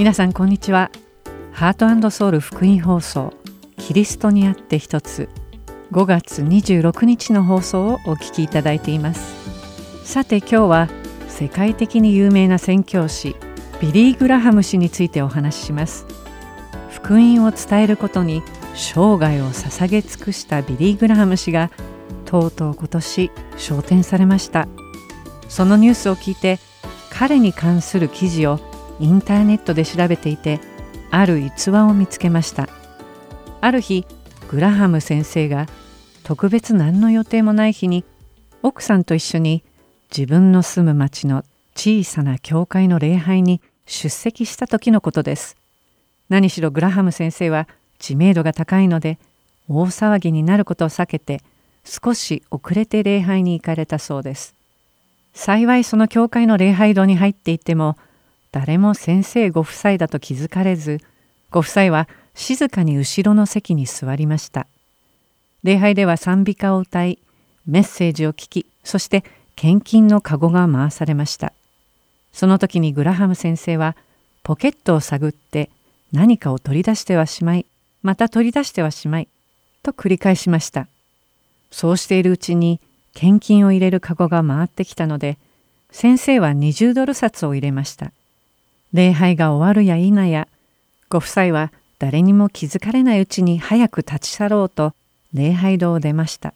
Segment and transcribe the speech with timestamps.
[0.00, 0.90] 皆さんこんにちは。
[1.52, 3.34] ハートソウル福音放送
[3.76, 5.28] キリストにあって一つ
[5.92, 9.34] 5月26日の放送をお聞きいただいています。
[10.10, 10.88] さて今日は
[11.28, 13.36] 世界的に有名な宣教師
[13.82, 16.06] ビリー・グラハム氏についてお話しします。
[16.88, 18.42] 福音を伝えることに
[18.74, 21.70] 生涯を捧げ尽くしたビリー・グラハム氏が
[22.24, 24.66] とうとう今年昇天されました。
[25.50, 26.58] そのニュースを聞いて
[27.10, 28.69] 彼に関する記事を
[29.00, 30.60] インターネットで調べていて
[31.10, 32.68] ある逸話を見つけました。
[33.60, 34.06] ある日
[34.48, 35.66] グラハム先生が
[36.22, 38.04] 特別何の予定もない日に
[38.62, 39.64] 奥さんと一緒に
[40.14, 45.56] 自分の住む町の小さな教会の礼拝に出席した時のことです。
[46.28, 49.18] 何しろグラハム先生は知名度が高いので
[49.68, 51.40] 大騒ぎになることを避けて
[51.84, 54.54] 少し遅れて礼拝に行かれたそうです。
[55.32, 57.96] 幸いその教会の礼拝堂に入っていても
[58.52, 61.00] 誰も先生ご夫妻だと気づかれず
[61.50, 64.66] ご夫妻は静かに後ろの席に座りました。
[65.62, 67.18] 礼拝では賛美歌を歌い
[67.66, 69.24] メッセージを聞きそして
[69.56, 71.52] 献金の籠が回されました。
[72.32, 73.96] その時にグラハム先生は
[74.42, 75.70] ポケットを探って
[76.12, 77.66] 何かを取り出してはしまい
[78.02, 79.28] また取り出してはしまい
[79.82, 80.88] と繰り返しました。
[81.70, 82.80] そうしているうちに
[83.14, 85.38] 献金を入れる籠が回ってきたので
[85.90, 88.12] 先生は20ドル札を入れました。
[88.92, 90.48] 礼拝が終わるや否や
[91.08, 94.94] ご夫妻は誰にも気づかれないうちに早く立ち去ろうと
[95.32, 96.54] 礼拝堂を出ました。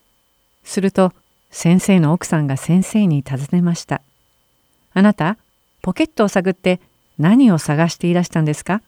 [0.64, 1.12] すると
[1.50, 4.00] 先生の奥さんが先生に尋ねました。
[4.94, 5.36] あなた
[5.82, 6.80] ポケットを探って
[7.18, 8.82] 何を探していらしたんですか？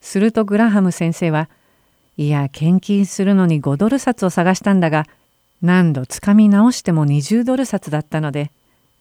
[0.00, 1.48] するとグラハム先生は
[2.16, 5.06] いや献金するのに5ドル札を探したんだが
[5.62, 8.52] 何度つかみ直しても20ドル札だったので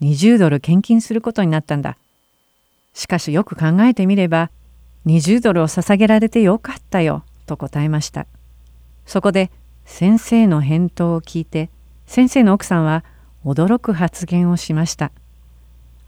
[0.01, 1.97] 20ドル献金することになったんだ。
[2.97, 4.49] しかしよく考えてみれば
[5.05, 8.25] 20ドルを捧げられてよかったよと答えました。
[9.05, 9.51] そこで
[9.85, 11.69] 先生の返答を聞いて
[12.07, 13.05] 先生の奥さんは
[13.45, 15.11] 驚く発言をしました。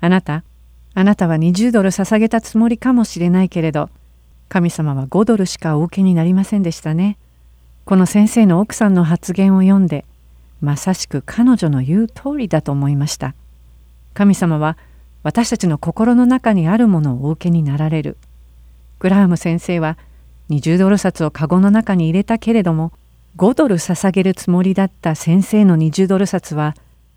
[0.01, 0.43] あなた
[0.95, 3.91] あなたは20ドル捧げたつもりかもしれないけれど
[4.49, 7.19] 神様は5ドルしかお受けになりませんでしたね。
[7.85, 10.05] この先生の奥さんの発言を読んで
[10.59, 13.35] まさしく彼女の言う通りだと思いました。
[14.15, 14.75] 神様は
[15.29, 18.17] 私たちの心の中にあるものをお受けになられる。
[18.97, 19.95] グラハム先生は
[20.49, 22.93] 20ドル札をカゴの中に入れたけれども
[23.37, 26.73] 5ドル捧げるつもりだった先生の20ドル札は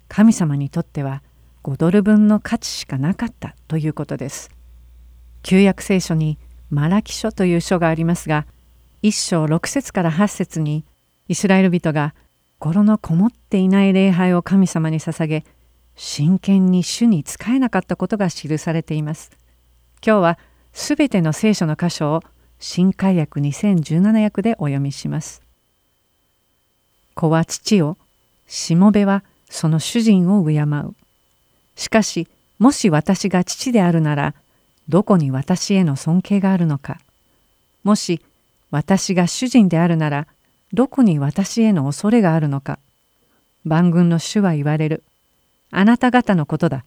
[0.08, 1.22] 神様にとっては
[1.64, 4.50] 5ドル分の価値しかなかったということです。
[5.42, 6.36] 旧約聖書に
[6.68, 8.46] マラキ書という書がありますが
[9.04, 10.84] 1章6節から8節に
[11.28, 12.14] イスラエル人が
[12.58, 15.46] 心のこもっていない礼拝を神様に捧げ
[16.04, 19.30] 真剣に主に仕えなかったことが記されています。
[20.04, 20.38] 今日は
[20.72, 22.22] すべての聖書の箇所を
[22.58, 25.42] 新海訳2017訳でお読みします。
[27.14, 27.96] 子は父を、
[28.48, 30.94] しもべはその主人を敬う。
[31.76, 32.26] しかし、
[32.58, 34.34] もし私が父であるなら、
[34.88, 36.98] どこに私への尊敬があるのか。
[37.84, 38.20] もし
[38.72, 40.26] 私が主人であるなら、
[40.72, 42.80] どこに私への恐れがあるのか。
[43.64, 45.04] 万軍の主は言われる。
[45.72, 46.84] あなた方のことだ。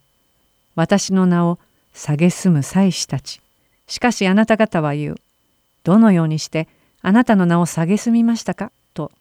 [0.75, 1.59] 私の名を
[1.93, 3.41] 蔑む祭司たち。
[3.87, 5.15] しかしあなた方は言う。
[5.83, 6.67] どのようにして
[7.01, 8.71] あなたの名を蔑みましたか？
[8.93, 9.11] と。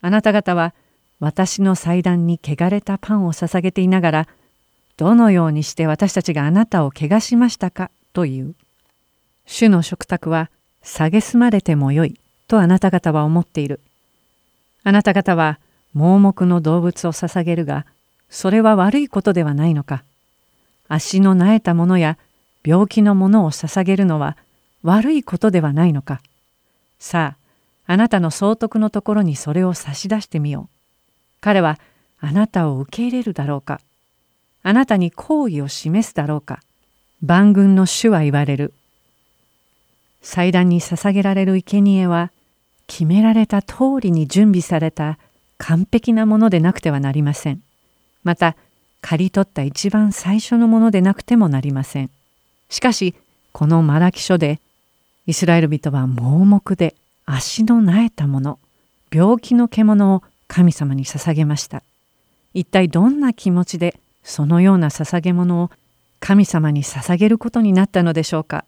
[0.00, 0.74] あなた方は
[1.20, 4.28] 私の祭壇に汚れたパンを捧げていながら、
[4.96, 7.90] どのようにして私たちがあなたを汚しましたか？
[8.12, 8.54] という。
[9.46, 10.50] 主の食卓は
[10.82, 13.80] 蔑まれてもよいとあなた方は思っている。
[14.84, 15.58] あなた方は
[15.92, 17.86] 盲目の動物を捧げるが、
[18.30, 20.04] それは悪いことではないのか。
[20.88, 22.18] 足の苗えたものや
[22.64, 24.36] 病気のものを捧げるのは
[24.82, 26.20] 悪いことではないのか。
[26.98, 27.36] さ
[27.86, 30.74] あ、あなたの総督のところにそれを差し出してみよう。
[31.40, 31.78] 彼は
[32.20, 33.80] あなたを受け入れるだろうか。
[34.62, 36.60] あなたに好意を示すだろうか。
[37.22, 38.72] 万軍の主は言われる。
[40.22, 42.30] 祭壇に捧げられる生贄は
[42.86, 45.18] 決められた通りに準備された
[45.58, 47.62] 完璧なものでなくてはなりません。
[48.24, 48.56] また
[49.00, 52.10] 刈り取った一番最初のものでなくてもなりません。
[52.68, 53.14] しかし
[53.52, 54.60] このマラキ書で
[55.26, 56.94] イスラエル人は盲目で
[57.26, 58.58] 足の苗えたもの
[59.12, 61.82] 病気の獣を神様に捧げました。
[62.54, 65.70] 一体どんな気持ちでそのような捧げ物を
[66.20, 68.64] 神様に捧げることになったのでしょうか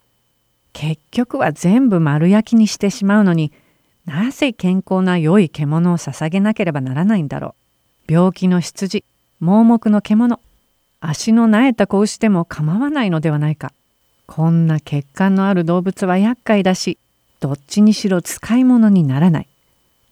[0.74, 3.50] 結局は全部丸焼きにしてしまうのに
[4.04, 7.54] なぜ健康な良い獣を捧げなければならないんだろ
[8.08, 9.04] う病気の羊
[9.40, 10.40] 盲目の獣。
[11.00, 13.72] 足の苗えた子牛でも構わないのではないか。
[14.26, 16.98] こんな血管のある動物は厄介だし
[17.40, 19.48] どっちにしろ使い物にならない。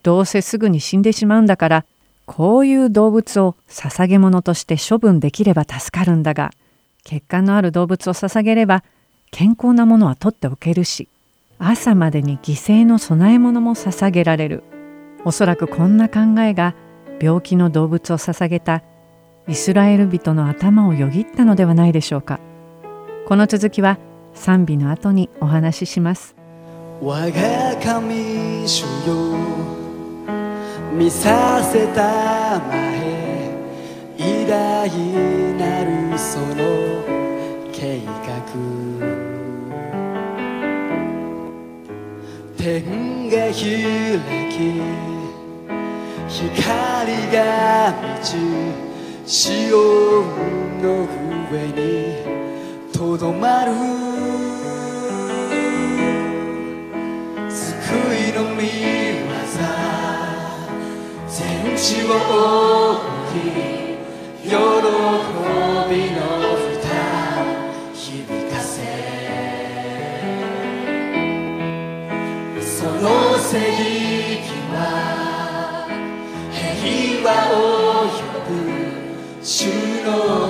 [0.03, 1.85] どうせすぐに死んでしまうんだから
[2.26, 6.53] こういう動物を捧げ物として処分できれば助かるんだが
[7.05, 8.85] 血管のある動物を捧げれば
[9.31, 11.09] 健康なものは取っておけるし
[11.59, 14.62] 朝までに犠牲の供え物も捧げられる。
[15.25, 16.75] おそらくこんな考えが
[17.20, 18.82] 病気の動物を捧げた
[19.46, 22.41] イスラエル人の頭をよぎったのではないでしょうか。
[23.26, 23.99] この続きは
[24.32, 26.35] 賛美の後にお話しします。
[27.02, 29.37] 我が神主よ
[30.96, 33.50] 見させたまえ
[34.17, 34.88] 偉大
[35.58, 36.55] なるその
[37.70, 39.35] 計画。
[42.56, 44.81] 天が開き
[46.29, 48.94] 光が満ち
[49.26, 51.09] シオンの
[51.50, 53.73] 上にとどまる
[57.49, 57.56] 救
[58.15, 58.67] いの御業
[61.26, 62.09] 全地を
[62.93, 63.41] 覆い
[64.44, 64.53] 喜び
[66.11, 66.20] の
[66.75, 66.85] 歌
[67.94, 68.77] 響かせ
[72.61, 73.94] その聖域
[80.05, 80.44] 主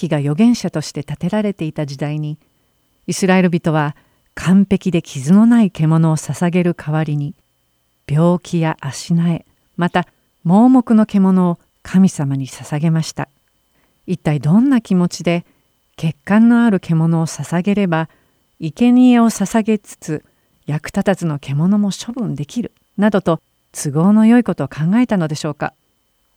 [0.00, 2.38] キが預言者として立てられていた時代に
[3.06, 3.96] イスラエル人は
[4.34, 7.34] 完璧で傷のない獣を捧げる代わりに
[8.08, 9.44] 病気や足苗
[9.76, 10.06] また
[10.44, 13.28] 盲目の獣を神様に捧げました。
[14.06, 15.44] 一体どんな気持ちで
[15.96, 18.08] 血管のある獣を捧げれば
[18.58, 20.24] 生贄を捧げつつ
[20.66, 23.40] 役立たずの獣も処分できるなどと
[23.72, 25.74] 都合のよいことを考えたのでしょうか。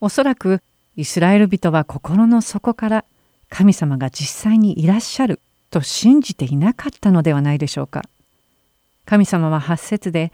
[0.02, 0.62] おそらく
[0.96, 3.06] イスラエル人は心の底から
[3.56, 8.02] 神様が実際にいらっしゃると信じていなかったのではないでしょうか。
[9.06, 10.32] 神様は8節で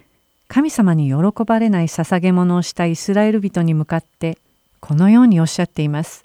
[0.47, 4.37] 神様に喜ばれない捧げ物をしたイスラエル人に向かって
[4.79, 6.23] このようにおっしゃっています。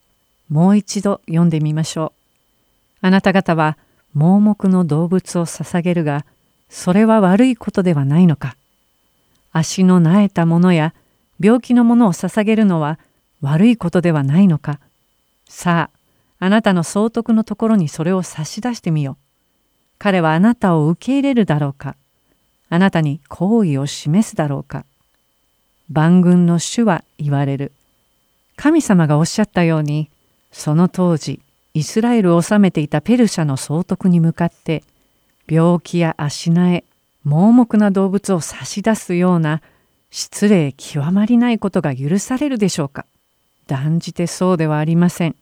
[0.49, 2.13] もう一度読んでみましょ
[3.03, 3.07] う。
[3.07, 3.77] あなた方は
[4.15, 6.25] 盲目の動物を捧げるが
[6.69, 8.57] それは悪いことではないのか。
[9.51, 10.95] 足の苗えたものや
[11.41, 13.01] 病気のものを捧げるのは
[13.41, 14.79] 悪いことではないのか。
[15.49, 16.04] さあ
[16.39, 19.17] あなたの総督のところにそれを差し出してみよ。
[19.99, 21.97] 彼はあなたを受け入れるだろうか
[22.69, 24.85] あなたに好意を示すだろうか
[25.91, 27.73] 万軍の主は言われる。
[28.57, 30.11] 神様がおっしゃったように
[30.53, 31.41] その当時
[31.75, 34.85] イスラエルを治めていたペルシャの総督に向かって
[35.49, 36.85] 病気や足苗
[37.25, 39.61] 盲目な動物を差し出すような
[40.11, 43.07] 失礼極まりないことが許されるでしょうか
[43.67, 45.37] 断じてそうではありません。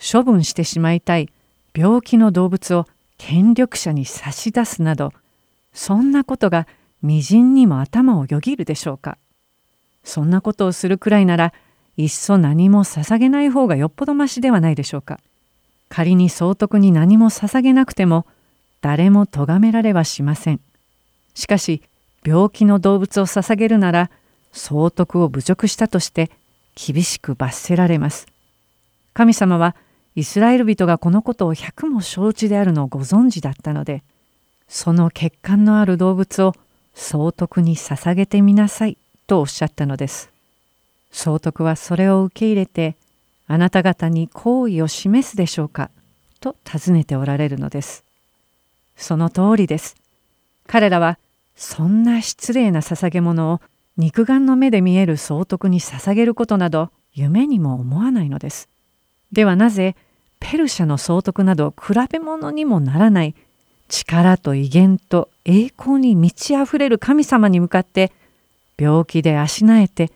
[0.00, 1.28] 処分してしまいたい
[1.74, 2.86] 病気の動物を
[3.18, 5.12] 権力者に差し出すなど
[5.72, 6.66] そんなことが
[7.02, 9.16] 微塵にも頭をよぎるでしょうか。
[10.04, 11.52] そんなことをするくらいなら
[11.96, 15.20] いっそ何も捧げない方がよっぽどましではないでしょうか。
[15.88, 18.26] 仮に総督に何も捧げなくても
[18.80, 20.60] 誰も咎められはしません。
[21.34, 21.82] しかし
[22.24, 24.10] 病気の動物を捧げるなら
[24.52, 26.30] 総督を侮辱したとして
[26.74, 28.26] 厳しく罰せられます。
[29.14, 29.76] 神様は
[30.16, 34.02] イスラエル人がこのことを百も承知であるのをご存知だったので
[34.68, 36.54] その血管のある動物を
[36.94, 40.30] 総督に捧げてみなさいとおっしゃったのです。
[41.10, 42.96] 総督はそれを受け入れて
[43.48, 45.90] あなた方に好意を示すでしょうか
[46.40, 48.04] と尋ねておられるのです。
[48.96, 49.96] その通りです。
[50.68, 51.18] 彼らは
[51.56, 53.60] そんな失礼な捧げ物を
[53.96, 58.69] 肉眼の目で見える総督に捧げることなど夢にも思わないのです。
[59.32, 59.96] ではなぜ
[60.40, 63.34] ペルシャの総督など比べ物にもならない
[63.88, 68.12] 力と威厳と栄光に満ち溢れる神様に向かって
[68.78, 70.10] 病気で足なえて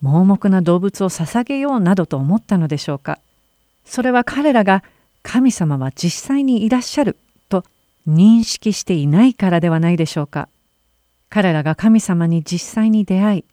[0.00, 3.18] 盲目な動物を捧げようなどと思ったのでしょうか。
[3.84, 4.82] それは彼らが
[5.22, 7.16] 神様は実際にいらっしゃる
[7.48, 7.64] と
[8.06, 10.48] 認識していないからではないでしょうか。
[11.30, 13.44] 彼らが神様に実際に出会い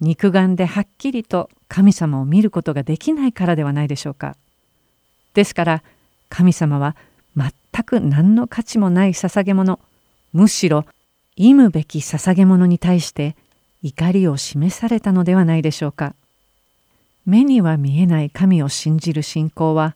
[0.00, 4.36] 肉眼ではっきりと神様を見ることができないからではないでしょうか。
[5.34, 5.82] ですから
[6.28, 6.96] 神様は
[7.36, 7.52] 全
[7.84, 9.80] く何の価値もない捧げ物
[10.32, 10.84] むしろ
[11.36, 13.36] 忌むべき捧げ物に対して
[13.82, 16.14] 怒りを示されたのではないでしょうか。
[17.24, 19.94] 目には見えない神を信じる信仰は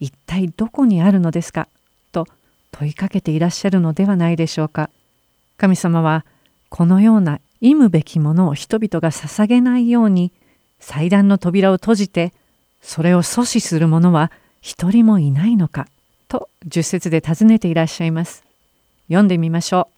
[0.00, 1.68] 一体どこにあるのですか
[2.12, 2.26] と
[2.72, 4.90] 問いかけていらっしゃるのではないでしょうか。
[5.56, 6.24] 神様は
[6.68, 10.32] このような忌むべきものを人々が捧げないように
[10.80, 12.32] 祭壇の扉を閉じて
[12.82, 14.30] それを阻止する者は
[14.66, 15.88] 一人もいないのか？
[16.26, 18.42] と十節で尋ねていらっしゃいます。
[19.08, 19.90] 読んでみましょ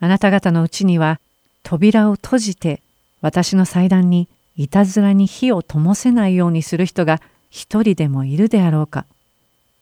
[0.00, 0.04] う。
[0.04, 1.20] あなた方のうちには
[1.62, 2.82] 扉を閉じて
[3.22, 9.06] 私の祭壇にいたずらに火を灯せないようにする人が一人でもいるであろうか？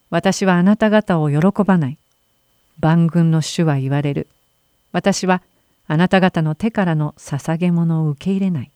[0.08, 1.98] 私はあなた方を喜ばない。
[2.78, 4.28] 万軍の主は言われる。
[4.92, 5.42] 私は
[5.88, 8.70] あなた方の手からの捧げ物を受け入れない。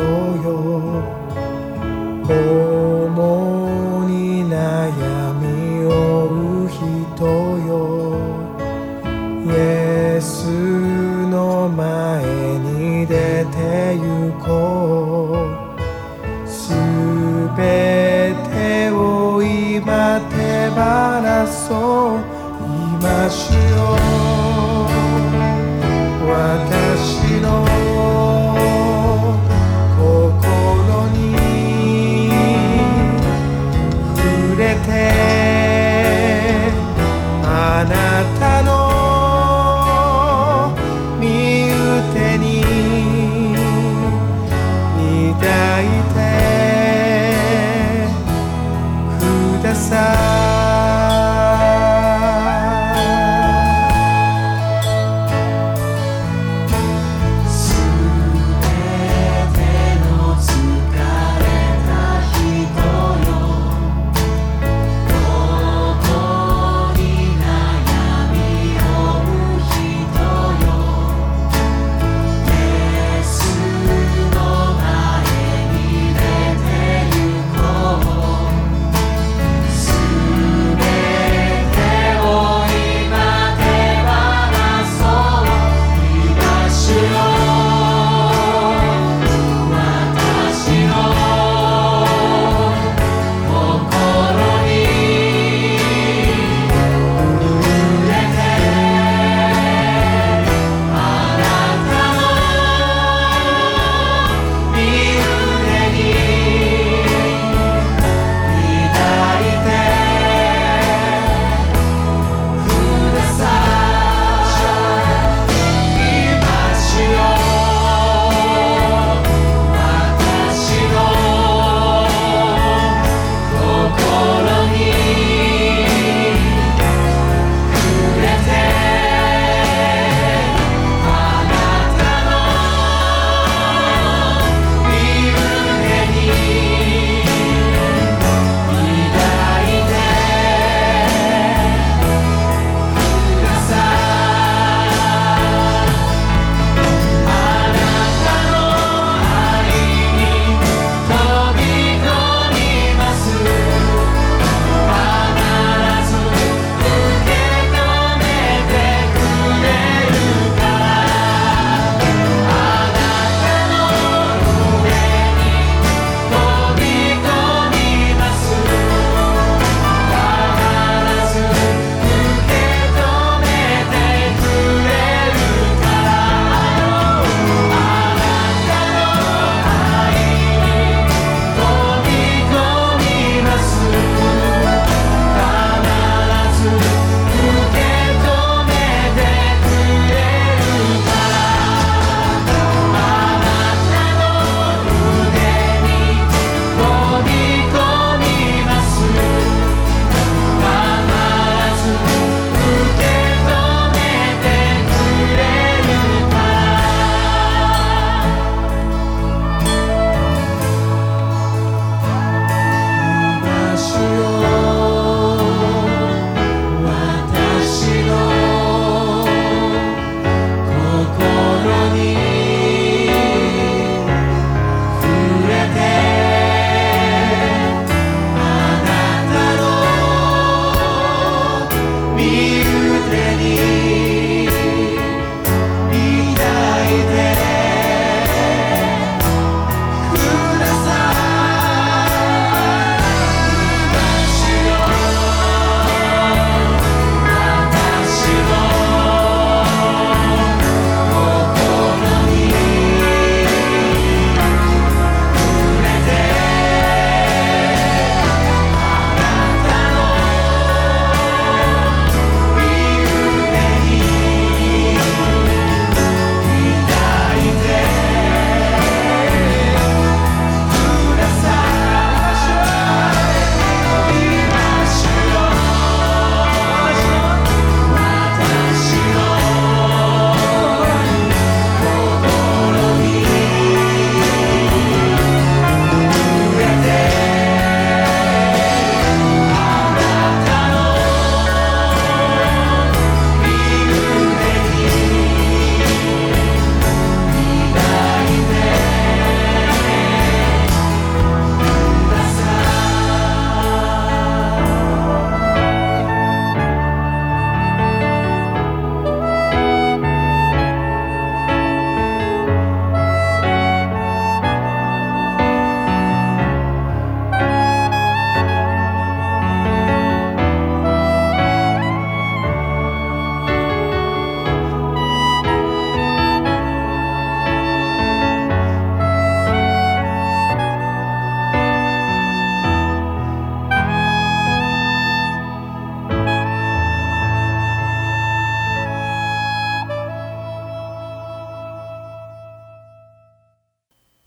[0.00, 0.08] 人
[0.42, 0.48] よ
[2.26, 2.32] 重
[4.06, 4.56] に悩
[5.34, 5.44] み
[5.84, 5.88] を
[6.28, 6.78] 負う人
[7.68, 7.70] よ。
[9.44, 10.46] イエス
[11.28, 12.24] の前
[12.60, 14.02] に出て行
[14.40, 14.48] こ
[16.46, 16.48] う。
[16.48, 16.72] す
[17.56, 20.34] べてを今手
[20.70, 20.80] 放
[21.46, 22.29] そう。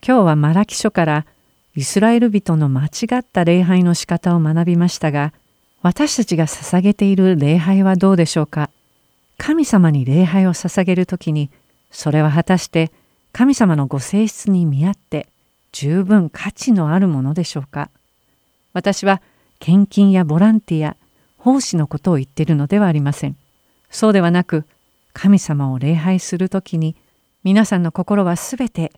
[0.06, 1.26] 今日はマラキ書から
[1.76, 2.90] イスラエル人の間違
[3.20, 5.32] った礼拝の仕方を学びましたが
[5.82, 8.70] 私たちが捧げている礼拝はどうでしょうか？
[9.38, 11.50] 神様に礼拝を捧げるときに
[11.90, 12.92] それは果たして
[13.32, 15.28] 神様のご性質に見合って
[15.72, 17.90] 十分価値のあるものでしょうか？
[18.74, 19.22] 私は
[19.60, 20.98] 献金やボランティア
[21.38, 23.38] 奉仕のことを言っているのではありません。
[23.90, 24.66] そうではなく
[25.14, 26.98] 神様を礼拝するときに
[27.46, 28.92] 皆さんの心はすべて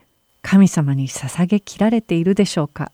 [0.45, 2.91] 神様に捧げきられているでしょうか。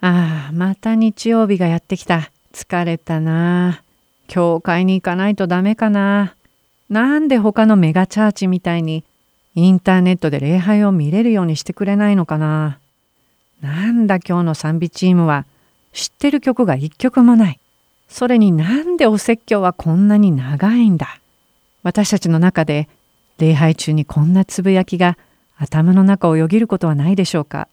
[0.00, 2.30] ああまた日曜日がやってきた。
[2.52, 3.82] 疲れたな。
[4.28, 6.36] 教会に行かないとダメかな。
[6.88, 9.02] なんで他のメガチャーチみたいに
[9.56, 12.78] インターネットで礼拝を見れるようにしてくれないのかな。
[13.60, 15.46] なんだ今日の賛美チームは。
[15.92, 17.58] 知ってる曲が一曲もない。
[18.08, 21.18] それになんでお説教はこんなに長いんだ。
[21.82, 22.88] 私たちの中で
[23.38, 25.18] 礼拝中にこんなつぶやきが
[25.56, 27.68] 頭の中をよぎることはないでしょうか。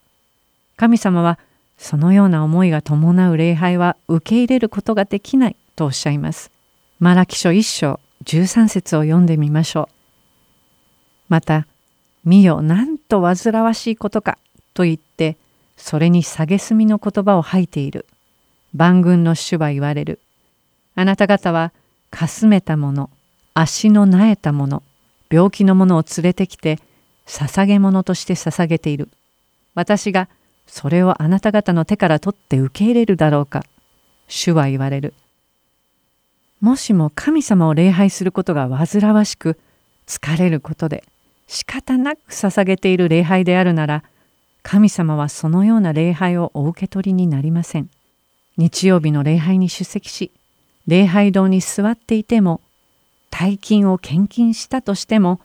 [0.78, 1.40] 神様は
[1.78, 6.52] そのような思いが伴う礼拝は受け入れることができないとおっしゃいます。
[7.00, 9.96] マラキ書一章13節を読んでみましょう。
[11.30, 11.66] また、
[12.24, 14.38] 見よなんと煩わしいことか
[14.76, 15.38] と言って
[15.76, 18.06] それに蔑みの言葉を吐いている。
[18.76, 20.20] 万軍の主は言われる。
[20.94, 21.74] あなた方は
[22.12, 23.10] かすめたもの、
[23.54, 24.84] 足のなえたもの、
[25.32, 26.80] 病気のものを連れてきて
[27.26, 29.10] 捧げ物として捧げている。
[29.76, 30.28] 私が
[30.68, 33.64] それをあなた方の手から取って受け入れるだろうか。
[34.28, 35.14] 主は言われる。
[36.62, 39.60] もしも神様を礼拝することが煩わしく
[40.06, 41.04] 疲れることで
[41.48, 44.04] 仕方なく捧げている礼拝であるなら
[44.62, 47.90] 神様はそのような礼拝をお受け取りになりません。
[48.58, 50.32] 日曜日の礼拝に出席し
[50.86, 52.62] 礼拝堂に座っていても
[53.32, 55.40] 大金を献金したとしても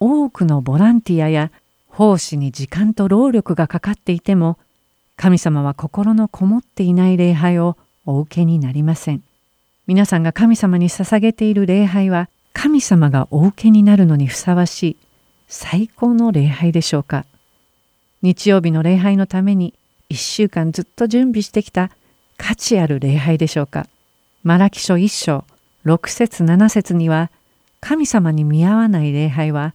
[0.00, 1.50] 多くのボランティアや
[1.88, 4.58] 奉仕に時間と労力がかかっていても
[5.16, 9.22] 神様は心のこもっていない礼拝をお受けになりません。
[9.86, 14.96] 皆さんが神様に捧げている礼拝は神様がお受けになるのにふさわしい
[15.48, 17.24] 最高の礼拝でしょうか。
[18.22, 19.74] 日曜日の礼拝のために
[20.08, 21.90] 一週間ずっと準備してきた
[22.36, 23.86] 価値ある礼拝でしょうか。
[24.42, 25.44] マラキ書一章
[25.84, 27.30] 六節七節には
[27.80, 29.74] 神様に見合わない礼拝は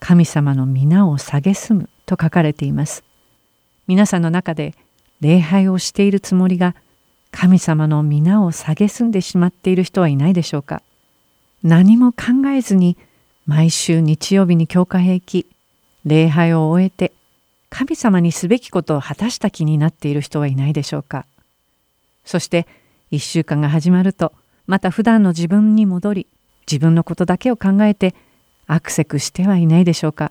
[0.00, 3.04] 神様の皆を蔑むと書かれています。
[3.86, 4.74] 皆さんの中で
[5.20, 6.74] 礼拝をしているつもりが
[7.30, 10.82] 神様の皆を蔑んでしまっている人はいないでしょうか。
[11.62, 12.96] 何も考えずに
[13.46, 15.46] 毎週日曜日に教会へ行き
[16.04, 17.12] 礼拝を終えて
[17.68, 21.26] 神様にすべきことを果たした気になっている人はいないでしょうか。
[22.24, 22.66] そして
[23.10, 24.32] 一週間が始まると
[24.66, 26.26] また普段の自分に戻り
[26.70, 28.14] 自分のことだけを考えて
[28.72, 30.30] アクセクしてはいないでしょうか。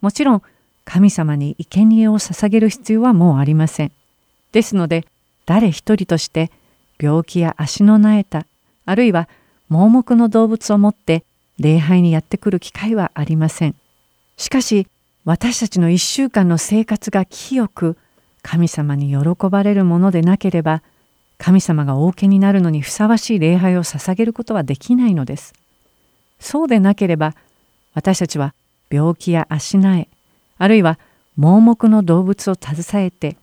[0.00, 0.42] もちろん
[0.86, 3.92] 神様に生贄を捧げる必要はもうありません。
[4.52, 5.04] ですので
[5.44, 6.50] 誰一人として
[6.98, 8.46] 病気や足のなえた
[8.86, 9.28] あるいは
[9.68, 11.24] 盲目の動物を持って
[11.58, 13.74] 礼拝にやってくる機会はありません。
[14.38, 14.86] しかし
[15.26, 17.98] 私たちの一週間の生活が清く
[18.40, 20.82] 神様に喜ばれるものでなければ
[21.36, 25.52] 神様がお受けになるのにふさわしい礼拝を捧げることはできないのです。
[26.40, 27.34] そうでなければ
[27.98, 28.54] 私たちは
[28.92, 30.08] 病気や足なえ
[30.56, 31.00] あるいは
[31.36, 33.36] 盲目の動物を携えて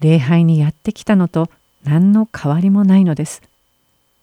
[0.00, 1.48] 礼拝にやってきたのと
[1.84, 3.40] 何の変わりもないのです。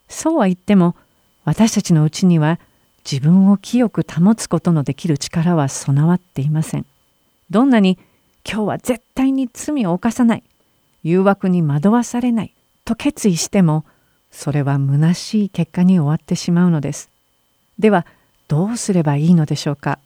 [0.09, 0.97] そうは言っても
[1.45, 2.59] 私たちのうちには
[3.09, 6.85] 自分を清く保つことのできる力は備わっていません。
[7.49, 7.97] どんなに
[8.45, 10.43] 今日は絶対に罪を犯さない
[11.01, 12.53] 誘惑に惑わされない
[12.83, 13.85] と決意しても
[14.31, 17.09] それは虚しい結果に終わってしまうのです。
[17.79, 18.05] では
[18.51, 19.97] どうすればいいのでしょうか？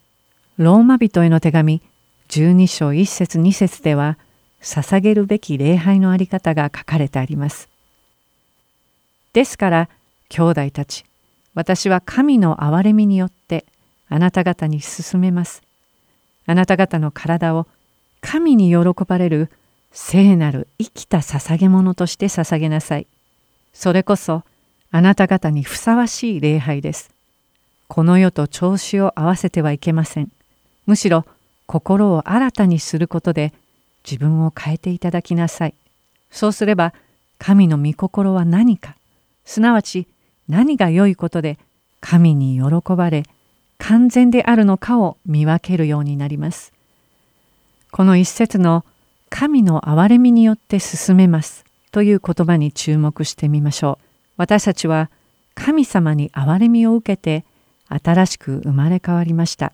[0.56, 1.82] ローマ人への手紙
[2.28, 4.18] 12章1節2節では
[4.62, 7.68] 捧げるべき礼拝のあり方が書かれてあります。
[9.32, 9.88] ですから
[10.28, 11.04] 兄弟たち
[11.54, 13.66] 私は神の憐れみによって
[14.08, 15.64] あなた方に進めます。
[16.46, 17.66] あなた方の体を
[18.20, 19.50] 神に喜ばれる
[19.90, 23.08] 聖なる生きた捧げ物として捧げなさい。
[23.72, 24.44] それこそ
[24.92, 27.10] あなた方にふさわしい礼拝です。
[27.88, 30.30] この世と調子を合わせてはいけません。
[30.86, 31.24] むしろ
[31.66, 33.52] 心を新たにすることで
[34.04, 35.74] 自分を変えていただきなさい。
[36.30, 36.94] そうすれば
[37.38, 38.96] 神の御心は何か、
[39.44, 40.06] すなわち
[40.48, 41.58] 何が良いことで
[42.00, 43.24] 神に喜ばれ
[43.78, 46.72] 完全であるのかを見分けるようになります。
[47.90, 48.84] この一節の
[49.28, 54.04] 神の憐れみによって進めますという言葉に注目してみましょう。
[54.36, 55.10] 私たちは
[55.54, 57.44] 神様に憐れみを受けて
[57.88, 59.72] 新しく生まれ変わりました。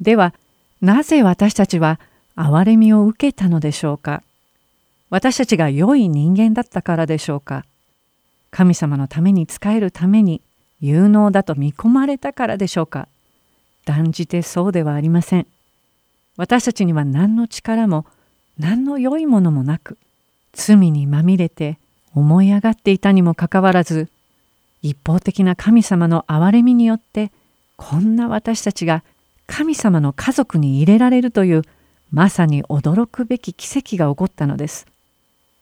[0.00, 0.34] では
[0.80, 2.00] なぜ私たちは
[2.36, 4.22] 憐れみを受けたのでしょうか？
[5.08, 7.64] 私たちが良い人間だったからでしょうか？
[8.50, 10.42] 神様のために仕えるために
[10.80, 13.08] 有能だと見込まれたからでしょうか？
[13.84, 15.46] 断じてそうではありません。
[16.36, 18.04] 私たちには何の力も
[18.58, 19.96] 何の良いものもなく
[20.52, 21.78] 罪にまみれて
[22.14, 24.08] 思い上がっていたにもかかわらず
[24.82, 27.32] 一方的な神様の憐れみによって
[27.76, 29.02] こんな私たちが
[29.46, 31.62] 神様の家族に入れられるという
[32.10, 34.86] まさに驚くべき奇跡が起こったのです。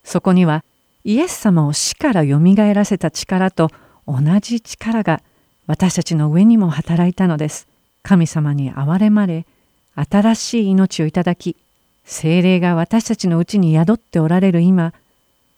[0.04, 0.64] そこには
[1.04, 3.70] イエス様を死からよみがえらせた力と
[4.06, 5.22] 同じ力が
[5.66, 7.66] 私たちの上にも働いたのです。
[8.02, 9.46] 神様に憐れまれ
[9.94, 11.56] 新しい命をいただき
[12.04, 14.92] 精霊が私たちのうちに宿っておられる今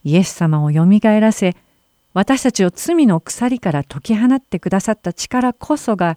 [0.05, 1.57] イエス様をよみがえらせ
[2.17, 6.17] 私たちを罪の鎖から解き放ってくださった力こそが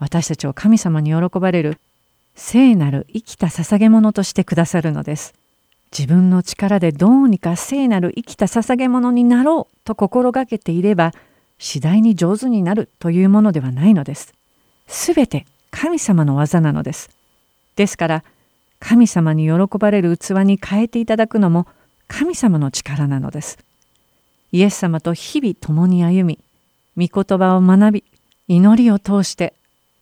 [0.00, 1.78] 私たちを神様に喜ばれる
[2.34, 5.32] 聖なる生きた捧げ物としてくださるのです。
[5.96, 11.12] 自分の力でどうにか聖なる生きた捧げ物になろうと心がけていれば
[11.60, 14.34] 次第に上手になるというものではないのです。
[14.88, 17.08] すべて神様の技なのです。
[17.76, 18.24] ですから
[18.80, 21.68] 神様に喜ばれる器に変えていただくのも
[22.08, 23.58] 神様の力なのです。
[24.52, 26.36] イエス様と日々共に歩
[26.96, 28.04] み、御言葉を学び、
[28.48, 29.54] 祈りを通して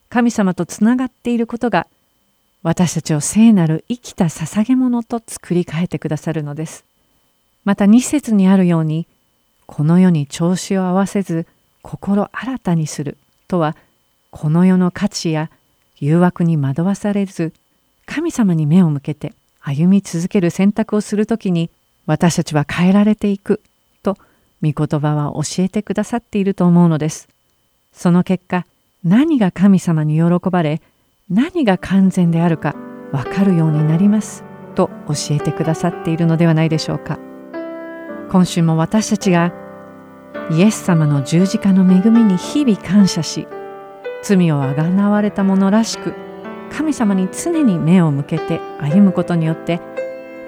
[0.08, 1.87] 神様とつながっていることが
[2.62, 6.84] 私たちを聖なる生きた捧げ物と作り変えてくださるのです。
[7.64, 9.06] また二節にあるように
[9.66, 11.46] この世に調子を合わせず
[11.82, 13.76] 心新たにするとは
[14.30, 15.50] この世の価値や
[15.98, 17.52] 誘惑に惑わされず
[18.06, 21.70] 神様に目を向けて歩み続ける選択をするときに
[22.06, 23.61] 私たちは変えられていく
[24.62, 27.29] 御言葉は教えてくださっていると思うのです。
[27.92, 28.66] その結果
[29.05, 30.81] 何が神様に喜ばれ
[31.31, 32.75] 何が完全であるか
[33.12, 34.44] 分かるようになります
[34.75, 37.18] と教えてくださっているのではないでしょうか。
[38.31, 39.53] 今週も私たちが
[40.51, 43.49] イエス様の十字架の恵みに日々感謝し
[44.23, 46.14] 罪をあがなわれた者らしく
[46.71, 49.81] 神様に常に目を向けて歩むことによって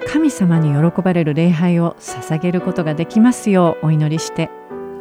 [0.06, 4.50] 神様に喜ばれる礼拝を捧げることができますようお祈りして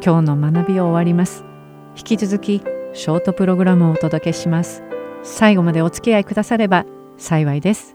[0.04, 1.44] 今日の学びを終わります。
[1.96, 4.82] 引き続きショートプログラムをお届けします。
[5.22, 6.86] 最後までお付き合いくだされば
[7.18, 7.94] 幸いです。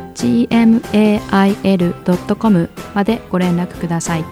[0.15, 1.69] gmail.com
[2.93, 4.25] までご連絡ください。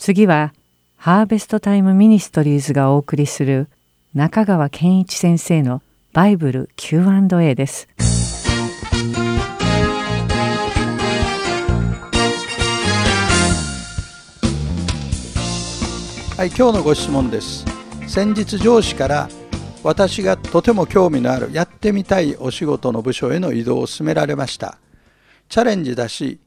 [0.00, 0.52] 次は
[1.02, 3.68] ハーベストタイムミニストリーズがお送りする
[4.12, 5.80] 中川健一先生の
[6.12, 7.88] バイブル Q&A です。
[16.36, 17.64] はい、今日のご質問です。
[18.06, 19.30] 先日上司から
[19.82, 24.76] 私がとても興味のあるやってみたいお仕事の部署への異動を勧められました。
[25.48, 26.40] チャレンジだし、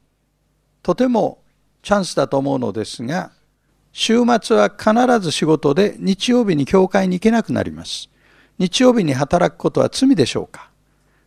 [0.83, 1.39] とても
[1.81, 3.31] チャンスだと思うのですが、
[3.93, 8.10] 週末は必ず仕事で日曜日に教会に行けなくなります。
[8.58, 10.71] 日曜日に働くことは罪でしょうか？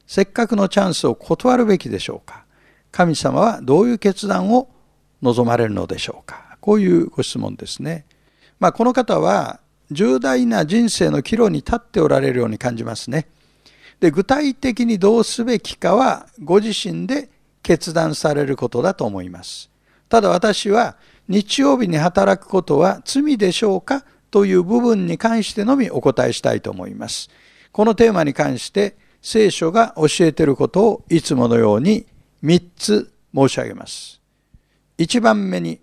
[0.06, 2.44] せっかくのチャンスを断るべきでしょうか？
[2.90, 4.68] 神様はどういう決断を
[5.22, 6.58] 望まれるのでしょうか？
[6.60, 8.04] こういうご質問ですね。
[8.58, 9.60] まあ、この方は
[9.92, 13.28] 重大な人生の岐路に立っておられるように感じますね。
[14.00, 17.30] で具体的にどうすべきかはご自身で
[17.62, 19.70] 決断されることだと思います。
[20.08, 20.96] ただ私は
[21.28, 27.30] 日曜日に働くことは罪でしょうかという部分に関してのみお答えしたいと思います。
[27.72, 32.06] このテーマに関して聖書が教えていることをいつものように
[32.42, 34.20] 3つ申し上げます。
[34.98, 35.80] 1番目に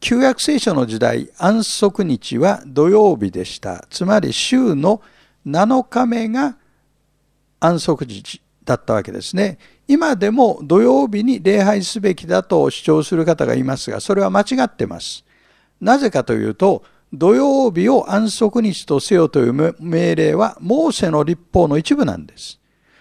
[0.00, 3.86] 旧約聖書の時代安息日は土曜日でした。
[3.88, 5.00] つまり週の
[5.46, 6.56] 7日目が
[7.60, 9.58] 安息日だったわけですね。
[9.88, 15.24] 今でも土曜日に礼拝すべきだと主張する方がいますが、それは間違ってます。
[15.80, 22.58] なぜかというと、土曜日を安息日とせよという命令は、モーセの立法の一部なんです。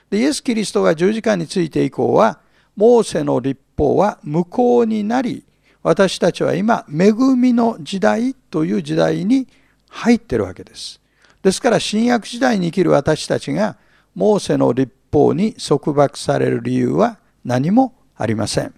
[0.09, 2.39] でイエス・キリストが十字架について以降は、
[2.75, 5.45] モーセの立法は無効になり、
[5.83, 9.47] 私たちは今、恵みの時代という時代に
[9.89, 10.99] 入ってるわけです。
[11.41, 13.77] ですから、新約時代に生きる私たちが、
[14.13, 18.73] モーセの立法に束縛される理由は何もありません。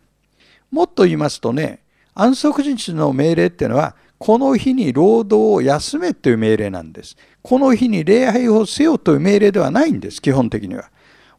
[0.71, 1.81] もっと言いますとね、
[2.15, 7.17] 安息日の命令っていうのは、この日に労働を休めという命令なんです。
[7.41, 10.89] この日に礼拝をせよという命令ではないんです、基本的には。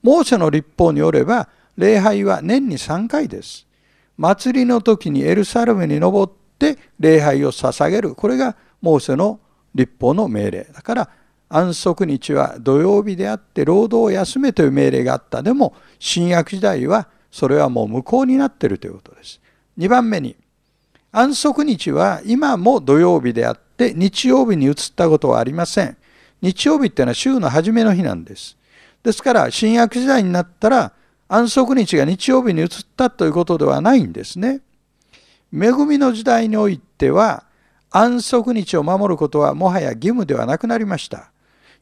[0.03, 3.67] モーセの立法によれば、礼拝は年に3回です。
[4.17, 8.15] 祭りの時にエルサレムに登って礼拝を捧げる。
[8.15, 9.41] これがモーセの
[9.75, 10.65] 立法の命令。
[10.73, 11.11] だから
[11.57, 15.41] 安息日は土曜日であって労働を休めという命令があった。
[15.41, 19.41] でも、新約時代はそれはもう無効になっているということです。
[19.79, 20.35] 2番目に、
[21.13, 25.97] 安息日は今も土曜日であって日曜日に移ったことはありません。
[26.43, 28.57] 日曜日っていうのは週の初めの日なんです。
[29.05, 30.93] ですから、新約時代になったら
[31.29, 34.61] 安息日が日曜日に移ったということではないんですね。
[35.53, 37.45] 恵みの時代においては
[37.91, 41.31] 安息日を守ることはもはや義務ではなくなりました。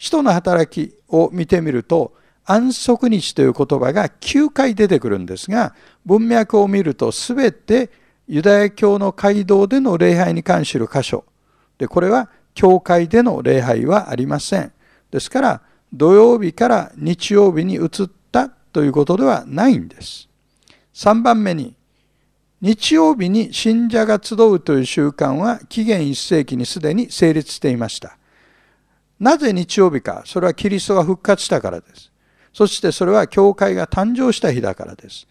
[0.02, 2.12] 使徒の働きを見てみると、
[2.44, 7.88] 安息日という言葉が9回出てくるんですが、文脈を見ると全て
[8.26, 11.24] ユダヤ教の街道での礼拝に関する箇所。
[11.78, 14.72] で、これは教会での礼拝はありません。
[15.12, 15.62] ですから、
[15.92, 17.88] 土曜日から日曜日に移っ
[18.32, 20.28] たということではないんです。
[20.94, 21.76] 3番目に、
[22.60, 28.18] 日曜日に信者が集うという習慣は紀元1世紀にすでに成立していました。
[29.22, 32.10] なぜ日曜日かそれはキリストが復活したからです。
[32.52, 35.28] そしてそれは教会が誕生した日だからです。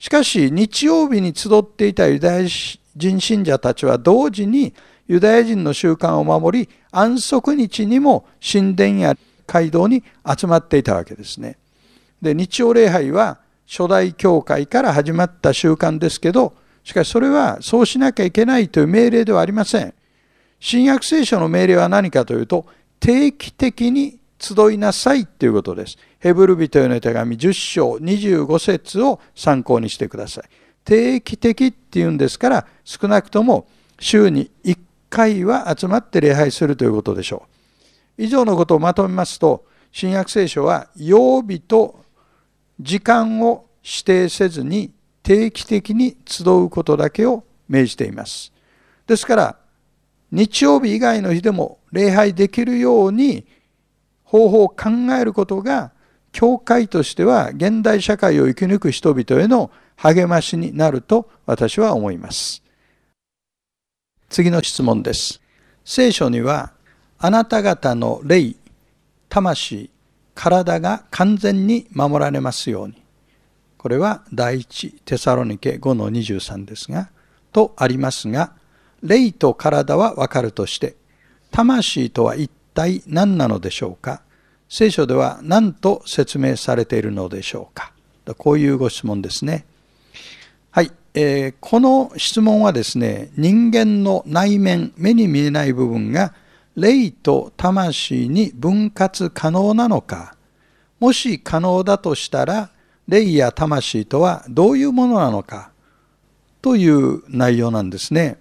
[0.00, 2.48] しかし日曜日に集っていたユダヤ
[2.96, 4.74] 人信者たちは同時に
[5.06, 9.16] ユダヤ人の習慣を守り安息日にも神殿や
[9.46, 11.58] 街道に集まっていたわけですね。
[12.20, 19.94] で日曜礼拝は初代教会から始まった習慣ですけどしかしそれはそうしなきゃいけないという命令ではありません。
[20.58, 22.66] 新約聖書の命令は何かというと
[23.02, 25.98] 定期的に集いなさいということです。
[26.20, 30.44] ヘブル人への手紙10章25節を参考にしてください。
[30.84, 33.66] 定期的っていうんですから少なくとも
[33.98, 34.78] 週に1
[35.10, 37.48] 回は集まって礼拝するということでしょ
[38.18, 38.22] う。
[38.22, 42.04] 以上のことをまとめますと新約聖書は曜日と
[42.78, 44.92] 時間を指定せずに
[45.24, 48.52] 定期的に集うことだけを命じています。
[49.08, 49.56] ですから
[50.30, 53.46] 日曜日以外の日でも礼拝できるように
[54.24, 55.92] 方法を考えることが
[56.32, 62.62] 教会としては現代社会を生き抜く人々への励ましになると私は思います。
[64.30, 65.42] 次の質問です。
[65.84, 66.72] 聖書には
[67.18, 68.54] あなた方の霊、
[69.28, 69.90] 魂、
[70.34, 73.02] 体が完全に守られますように。
[73.76, 77.10] これは第一テサロニケ5の23ですが、
[77.52, 78.54] とありますが、
[79.02, 80.96] 霊と体はわかるとして、
[81.52, 84.22] 魂とは一体何なのでしょうか？
[84.68, 87.92] 聖書では何と説明されているのでしょうか？
[88.38, 89.66] こういうご質問ですね。
[90.70, 96.34] はい、えー、この質問はですね、人間の内面、目に見えない部分が
[96.74, 100.34] 霊と魂に分割可能なのか、
[101.00, 102.70] もし可能だとしたら、
[103.06, 105.70] 霊や魂とはどういうものなのか？
[106.62, 108.38] という内容なんですね。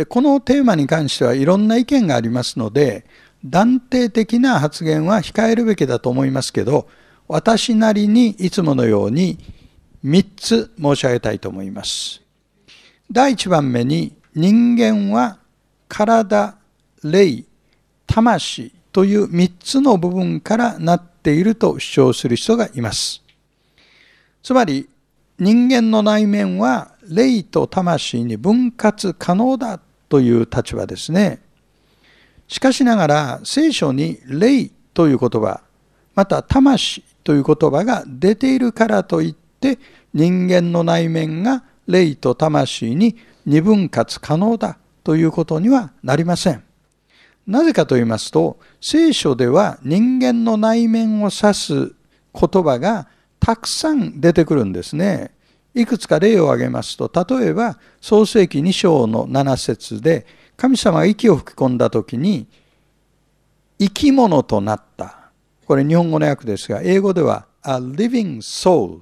[0.00, 3.04] でこのテーマに関してはいろんな意見がありますので
[3.44, 6.88] 断定的な発言は控えるべきだと思いますけど
[7.28, 9.36] 私なりにいつものように
[10.02, 12.22] 3つ申し上げたいと思います。
[13.12, 15.38] 第1番目に人間は
[15.86, 16.56] 体、
[17.04, 17.44] 霊、
[18.06, 23.22] 魂という3つの部分からなっていると主張する人がいます。
[24.42, 24.88] つまり
[25.38, 29.78] 人間の内面は霊と魂に分割可能だ
[30.10, 31.40] という立場ですね。
[32.48, 35.62] しかしながら聖書に霊という言葉、
[36.14, 39.78] また魂という言葉が出ているからといって
[40.12, 46.62] 人間の内面が霊と魂に二分割可能だということにはなりません。
[47.46, 51.92] なぜかと言いますと、聖書では人間の内面を指す
[52.34, 53.06] 言葉が
[53.38, 55.30] たくさん出てくるんですね。
[55.74, 62.46] いくつか例を挙げますと、例えば創世記2章の7節で、神様が息を吹き込んだ時に、
[63.78, 65.30] 生き物となった。
[65.66, 69.00] これ日本語の訳ですが、英語では a living soul。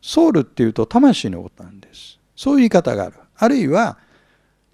[0.00, 2.18] ソウルっていうと魂のことなんです。
[2.34, 3.16] そういう言い方がある。
[3.36, 3.98] あるいは、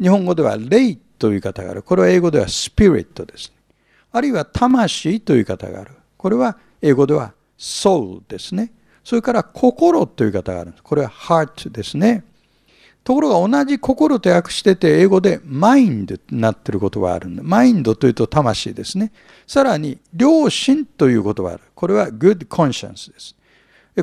[0.01, 1.83] 日本語では霊という言い方がある。
[1.83, 3.53] これは英語ではスピリットです。
[4.13, 5.93] あるいは魂という言い方がある。
[6.17, 8.73] これは英語ではソウルですね。
[9.07, 10.83] それから心という方があるんです。
[10.83, 12.25] これは heart ですね。
[13.05, 19.13] ところが同じ心と訳してて英語でマインドになってる言葉があるんで、マインドというと魂ですね。
[19.47, 21.61] さらに良心という言葉がある。
[21.77, 23.37] これは good conscience です。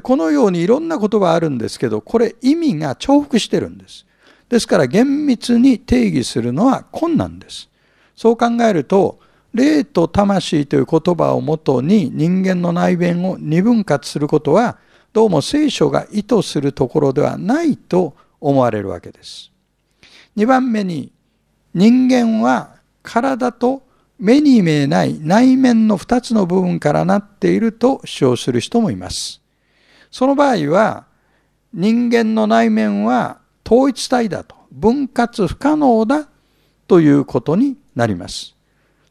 [0.01, 4.05] このようにいろんな言葉あるんですけど、これ意味が重複してるんです。
[4.47, 7.67] ですから厳密に定義するのは困難です。
[8.15, 9.19] そう考えると、
[9.53, 14.77] 霊と魂という言葉をもとに人間の内面を二分割することは、
[15.13, 19.51] どうも聖書が意図するところではないと思われるわけです。
[20.35, 21.11] 2番目に、
[21.75, 23.83] 人間は体と
[24.17, 29.39] 目に見えない内面の2つの部分からなっていると主張する人もいます。
[30.09, 31.05] その場合は、
[31.71, 36.27] 人間の内面は統一体だと、分割不可能だ
[36.87, 38.55] ということになります。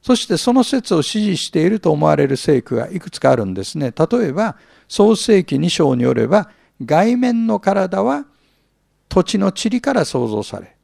[0.03, 3.93] そしてその説を支持していると思われる聖句がいくつかあるんですね。
[3.97, 4.57] 例えば、
[4.93, 6.51] 創世記2章によれば、
[6.85, 8.27] 外面の体は
[9.09, 10.77] 土地の塵から創造され、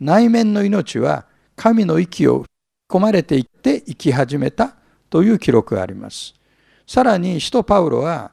[0.00, 4.76] 内面の命は神の息を吹き込まれていって生き始めた
[5.10, 6.32] という記録があります。
[6.86, 8.32] さらに、使徒パウロは、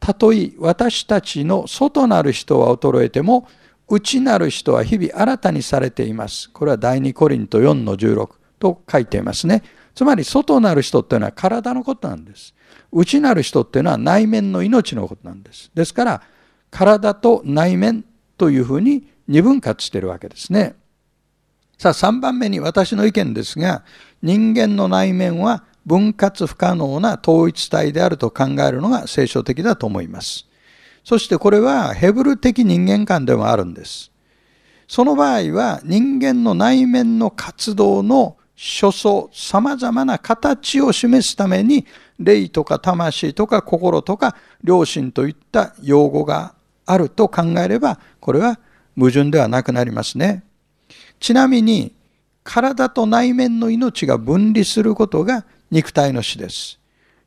[0.00, 3.46] たとえ私たちの外なる人は衰えても、
[3.90, 6.48] 内なる人は日々新たにされています。
[6.48, 9.62] これは第2コリント4の16と書いていますね。
[9.94, 12.54] つまり外なる人っていうのは体のことなんです。
[12.92, 15.70] 内なる人っていうのは内面の命のことなんです。
[15.74, 16.22] ですから、
[16.70, 18.04] 体と内面
[18.38, 20.74] というふうに二分割してるわけですね。
[21.78, 23.84] さあ3番目に私の意見ですが、
[24.22, 30.46] 人間の内面は分割不可能な統一体であると考えるのが聖書的だと思います。
[31.04, 34.12] そしてこれはヘブル的人間観でもあるんです。
[34.86, 41.84] その場合は人間の内面の活動の所相、様々な形を示すために、
[42.20, 46.54] 霊とか魂とか心とか良心といった用語が
[46.86, 48.60] あると考えれば、これは
[48.96, 50.44] 矛盾ではなくなりますね。
[51.18, 51.92] ちなみに、
[52.44, 56.78] 体と内面の命が分離することが肉体の死です。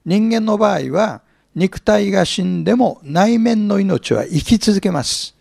[0.05, 1.21] 人間の場合は、
[1.53, 5.35] 肉体が死んでも内面の命は生き続けます。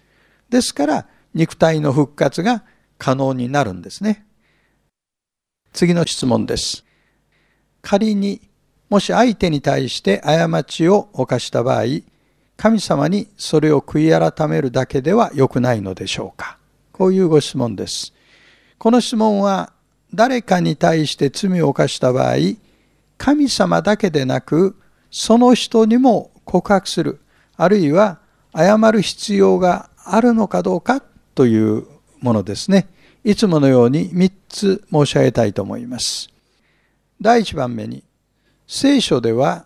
[0.51, 2.65] ですから、肉体の復活が
[2.99, 4.27] 可能になるんですね。
[5.75, 6.85] 次の質問です。
[7.83, 8.41] 仮に、
[8.89, 11.85] もし相手に対して過ちを犯した場合、
[12.57, 16.59] 神様にそれを悔い改めるだけでは良くないのでしょうか
[16.93, 18.15] こういうご質問です。
[18.79, 19.73] この質問は、
[20.15, 22.37] 誰かに対して罪を犯した場合、
[23.19, 24.77] 神様だけでなく、
[25.11, 27.21] その人にも告白する、
[27.57, 28.21] あるいは
[28.57, 31.03] 謝る必要があるのかどうか
[31.35, 31.85] という
[32.21, 32.87] ものですね。
[33.25, 36.29] いつものように3つ申し上げたいと思います。
[37.21, 38.05] 第1番目に、
[38.67, 39.65] 聖書では、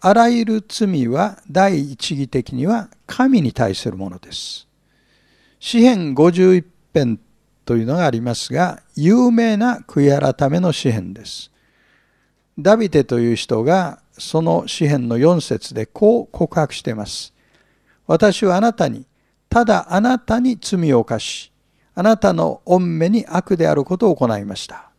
[0.00, 4.66] あらゆる罪は第一義的には神に対するものです。
[5.60, 7.20] 詩編51編
[7.64, 11.50] というのがありますが、有名な悔い改めの詩編です。
[12.58, 17.34] ダビデという人がその詩篇の4節でこう告白しています。
[18.06, 19.04] 私はあなたに、
[19.50, 21.50] ただあなたに罪を犯し、
[21.94, 24.90] あなたの御目に悪であることを行いました。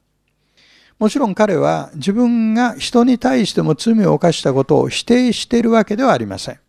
[0.97, 6.59] もちろん彼は自分が人に対しても罪を犯したことを否定しているわけではありません。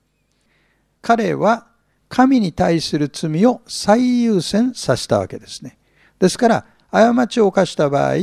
[1.00, 1.68] 彼は
[2.08, 5.78] 神に対する罪を最優先させたわけですね。
[6.18, 8.14] ですから、過ちを犯した場合、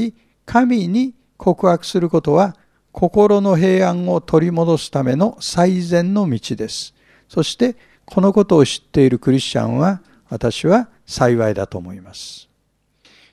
[0.45, 2.55] 神に告白することは
[2.91, 6.93] 心の平安を取り戻すための最善の道です。
[7.27, 7.75] そして
[8.05, 12.49] このことを知っているクリスチャンは私は幸いだと思います。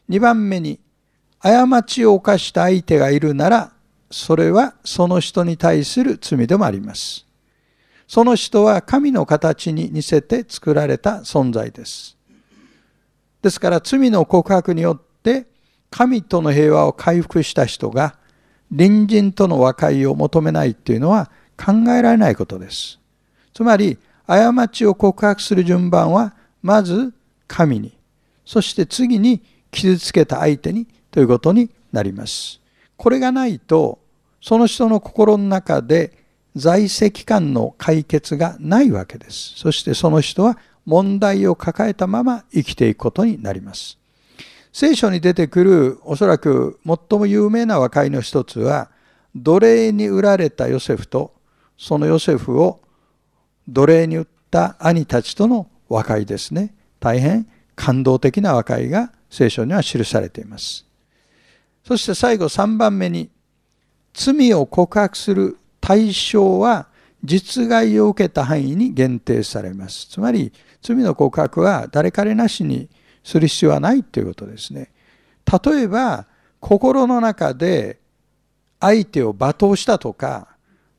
[0.09, 0.81] 2番目に
[1.41, 3.73] 過ちを犯した相手がいるなら
[4.11, 7.27] それはその人に対する罪でもあります。
[8.09, 12.17] その人は神の形に似せて作られた存在です。
[13.41, 15.47] ですから罪の告白によって
[15.91, 18.17] 神との平和を回復した人が
[18.71, 22.99] 隣人との和解を求めないっていうのは考えられないことです。
[23.53, 27.13] つまり、過ちを告白する順番は、まず
[27.51, 27.99] 神に、
[28.45, 29.43] そして次に
[29.73, 32.61] 傷つけた相手にということになります。
[32.97, 33.99] これがないと、
[34.41, 36.17] その人の心の中で
[36.55, 39.55] 在籍感の解決がないわけです。
[39.57, 43.99] そしてその人は問題を抱えたまま生きていくことになります。
[44.73, 48.91] 聖書に出てくるおそらく最も有名な和解の一つは
[49.35, 51.35] 奴隷に売られたヨセフと
[51.77, 52.81] そのヨセフを
[53.69, 56.75] 奴隷に売った兄たちとの和解ですね。
[57.01, 60.87] 大変感動的な和解が聖書には記されています。
[61.85, 63.31] そして最後3番目に
[64.13, 66.89] 罪を告白する対象は
[67.25, 70.07] 実害を受けた範囲に限定されます。
[70.09, 72.89] つまり罪の告白は誰彼なしに
[73.23, 74.91] する必要はないということですね。
[75.65, 76.27] 例えば、
[76.61, 77.99] 心の中で
[78.79, 80.49] 相手を罵倒したとか、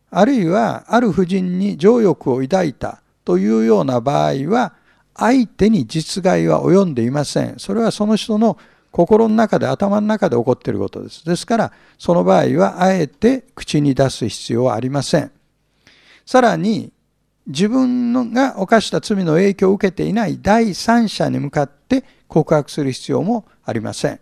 [0.10, 4.74] あるいはある夫人に情欲を抱いたというような場合は、
[5.16, 7.55] 相手に実害は及んでいません。
[7.57, 8.57] それはその人の
[8.91, 11.26] 心の中で頭の中で起こっていることです。
[11.26, 15.32] ですから、その場合はあえて口に出す必要はありません。
[16.26, 16.91] さらに、
[17.47, 24.20] 自分が犯した罪の影響を受けていない第三者に向かって告白する必要もありません。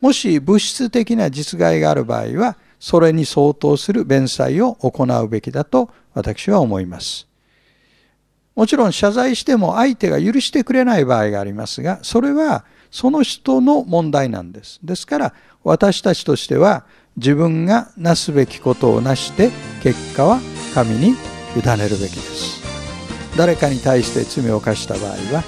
[0.00, 7.28] もし物質的な実害がある場合は、それに相当する弁済を行うべきだと私は思います。
[8.54, 14.78] もちろん謝罪しても相手が許してくれない場合がありますが、それはその人の問題なんです。
[14.82, 15.34] ですから
[15.64, 16.84] 私たちとしては
[17.16, 19.50] 自分がなすべきことをなして
[19.82, 20.40] 結果は
[20.74, 22.62] 神に委ねるべきです。
[23.36, 25.42] 誰かに対して罪を犯した場合は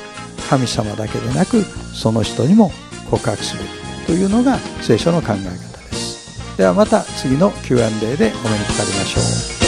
[0.48, 2.70] 神様だけでなくその人にも
[3.10, 6.56] 告白すべきというのが聖書の考え方です。
[6.56, 9.63] ではまた次の Q&A でお目にかかりましょう。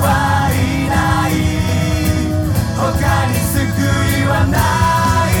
[0.00, 0.54] はい
[0.88, 0.94] な
[1.28, 1.30] い
[2.76, 2.86] 他
[3.26, 3.58] に救
[4.20, 5.32] いはない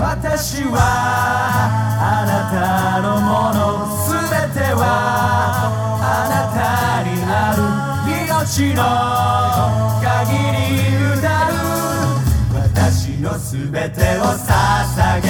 [0.00, 0.76] 私は
[1.98, 3.58] あなたのもの
[4.06, 4.12] 全
[4.52, 4.82] ては
[6.00, 7.62] あなたにある
[8.26, 8.80] 命の
[10.00, 10.06] 限
[10.52, 10.64] り
[11.18, 11.52] 歌る。
[12.52, 15.26] 私の全てを捧げ。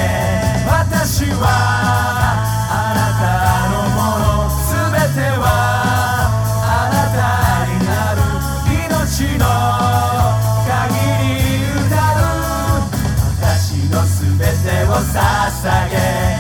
[0.67, 2.26] 私は
[15.17, 16.36] てを捧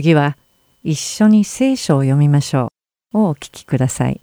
[0.00, 0.38] 次は
[0.82, 2.72] 一緒に聖書を読みましょ
[3.12, 3.18] う。
[3.18, 4.22] をお聞きください。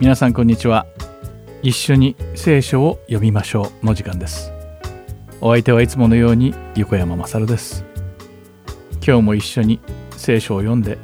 [0.00, 0.84] 皆さんこんにちは。
[1.62, 4.50] 一緒に聖書を読みましょうの時間です。
[5.40, 7.84] お相手はいつものように横山まさるです。
[9.06, 9.78] 今日も一緒に
[10.16, 10.98] 聖書を読んで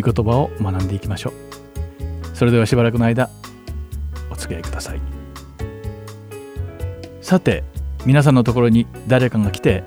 [0.00, 2.36] 御言葉を学んでいきましょう。
[2.36, 3.28] それではしばらくの間
[4.30, 5.13] お付き合いください。
[7.24, 7.64] さて
[8.04, 9.82] 皆さんのところに誰かが来て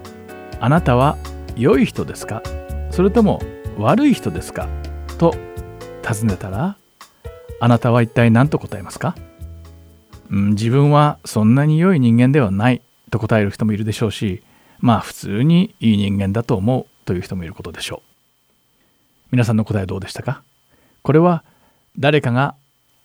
[0.59, 1.19] あなたは
[1.55, 2.41] 良い人ですか？
[2.89, 3.39] それとも
[3.77, 4.67] 悪い人ですか？
[5.19, 5.35] と
[6.01, 6.77] 尋ねたら
[7.59, 9.15] あなたは一体何と答えますか、
[10.31, 12.81] うん、自分はそんなに良い人間ではない
[13.11, 14.41] と答える人もいるでしょうし
[14.79, 18.01] まあ普通にいい人間だと思うという人もいることでしょう。
[19.29, 20.41] 皆さんの答えどうでしたか？
[21.03, 21.43] これは
[21.99, 22.55] 誰かが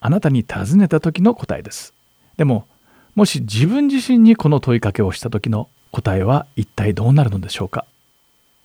[0.01, 1.93] あなたに尋ねた時の答えです。
[2.39, 2.67] でも
[3.15, 7.85] もし自分自身にこの問いかけをした時の答えは一体どうなるのでしょうか？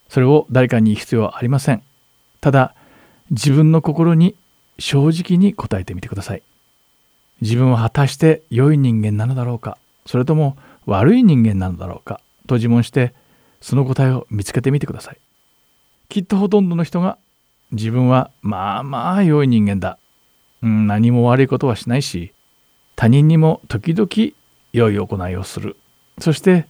[0.08, 1.84] それを誰かに言う必要はありません。
[2.40, 2.74] ただ
[3.30, 4.36] 自分の心に
[4.80, 6.44] 正直に答えてみてください。
[7.42, 9.78] 自分は果たして良い人間なのだろうか？
[10.06, 12.22] それとも悪い人間なのだろうか？
[12.48, 13.14] と自問して
[13.60, 15.18] その答えを見つけてみてください。
[16.08, 17.18] きっとほとんどの人が
[17.74, 20.00] 自分はまあまあ良い人間だ、
[20.62, 22.32] 何も悪いことはしないし
[22.96, 24.08] 他人にも時々
[24.78, 25.76] 良い行いをする。
[26.20, 26.66] そして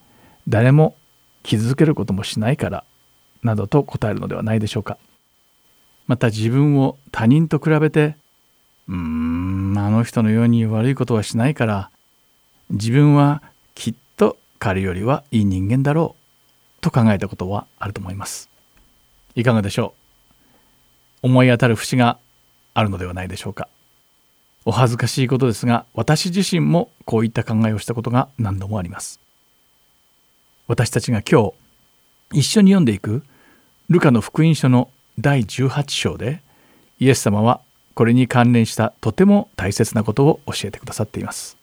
[0.47, 0.95] 誰も
[1.43, 2.83] 傷つけることもしないから
[3.43, 4.97] などと答えるのではないでしょうか。
[6.07, 8.15] また自分を他人と比べて
[8.87, 11.91] うーんあの人のように悪いことはしないから
[12.69, 13.41] 自分は
[13.75, 16.15] きっと彼よりはいい人間だろ
[16.79, 18.49] うと考えたことはあると思います。
[19.35, 19.93] いかがでしょ
[21.23, 21.27] う？
[21.27, 22.17] 思い当たる節が
[22.73, 23.67] あるのではないでしょうか。
[24.67, 29.21] お恥ずかしいことですが私自身もこういった考えをしたことが何度もあります
[30.67, 31.53] 私たちが今
[32.33, 33.23] 日一緒に読んでいく
[33.87, 36.41] ルカの福音書の第18章で
[36.99, 37.61] イエス様は
[37.93, 41.57] これに関連したとても大切なことを教えてくださっています。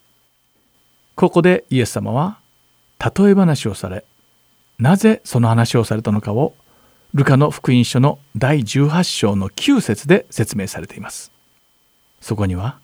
[1.15, 2.39] ここでイエス様は
[2.99, 4.05] 例え話をされ
[4.79, 6.55] なぜその話をされたのかを
[7.13, 11.31] ルカの福音書の第18章の9節で説明されています。
[12.23, 12.79] そこには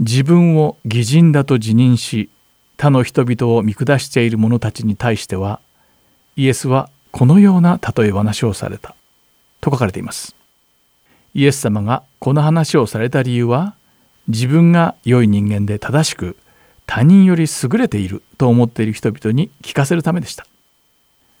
[0.00, 2.28] 自分を義人だと自認し
[2.76, 5.60] 他の人々を見下している者たちに対しては
[6.36, 8.94] イエスはこのような例え話をされた
[9.60, 10.36] と書かれています。
[11.32, 13.74] イエス様がこの話をされた理由は
[14.28, 16.36] 自分が良い人間で正しく
[16.86, 20.46] 他人より優れていると思っている人々に聞かせるためでした。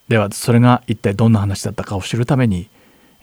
[0.08, 2.68] ではそれが一体どんな話だったかを知るために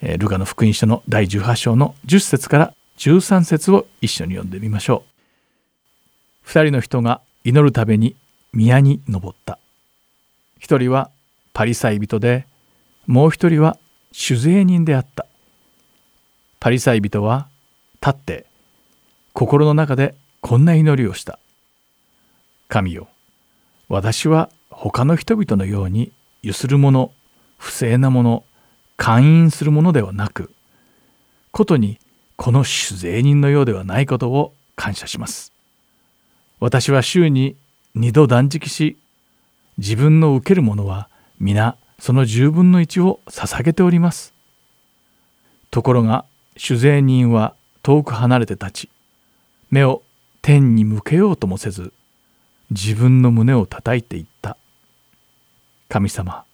[0.01, 5.12] ルカの福音書の第18章の10節から13節を一緒に読んでみましょう。
[6.43, 8.15] 二人の人が祈るために
[8.53, 9.57] 宮に登った。
[10.59, 11.09] 一人は
[11.53, 12.45] パリサイ人で
[13.07, 13.77] もう一人は
[14.11, 15.25] 酒税人であった。
[16.59, 17.47] パリサイ人は
[18.01, 18.45] 立って
[19.33, 21.39] 心の中でこんな祈りをした。
[22.67, 23.07] 神よ、
[23.89, 27.11] 私は他の人々のようにゆする者、
[27.57, 28.43] 不正な者、
[28.97, 30.51] 勧誘する者ではなく、
[31.51, 31.99] ことに
[32.35, 35.52] この酒税人のようではないことを感謝します。
[36.63, 37.57] 私は週に
[37.93, 38.95] 二度断食し、
[39.77, 44.33] 自分の受けるものは皆その十分の一を捧げております。
[45.71, 46.23] ところが
[46.55, 48.89] 酒税人は遠く離れて立ち
[49.71, 50.03] 目を
[50.41, 51.91] 天に向けようともせず
[52.69, 54.55] 自分の胸を叩いていった。
[55.89, 56.45] 神様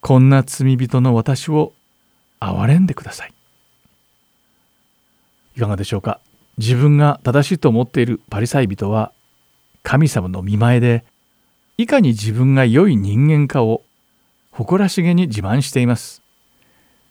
[0.00, 1.74] こんな罪人の私を
[2.40, 3.32] 憐れんでください。
[5.54, 6.18] いかがでしょうか？
[6.58, 9.12] 自分が正しいと思っているパリサイ人は
[9.82, 11.04] 神様の見前で
[11.78, 13.82] いかに自分が良い人間かを
[14.50, 16.22] 誇らしげに自慢しています。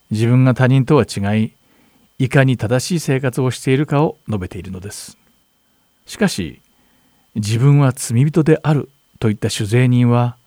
[0.09, 1.53] 自分が他人とは違い
[2.17, 5.17] いかに正しい生活をしているかを述べているのです。
[6.07, 6.61] しかし
[7.35, 8.89] 自分は罪人である
[9.19, 10.37] といった酒税人は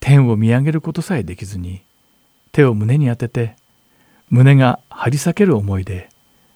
[0.00, 1.82] 天を見上げることさえできずに
[2.52, 3.56] 手を胸に当てて
[4.30, 6.08] 胸が張り裂ける思いで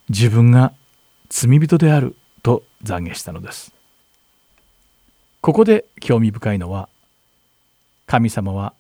[0.09, 0.73] 自分が
[1.29, 3.73] 罪人であると懺悔したのです。
[5.41, 6.89] ここで興味深いのは
[8.07, 8.75] 神様は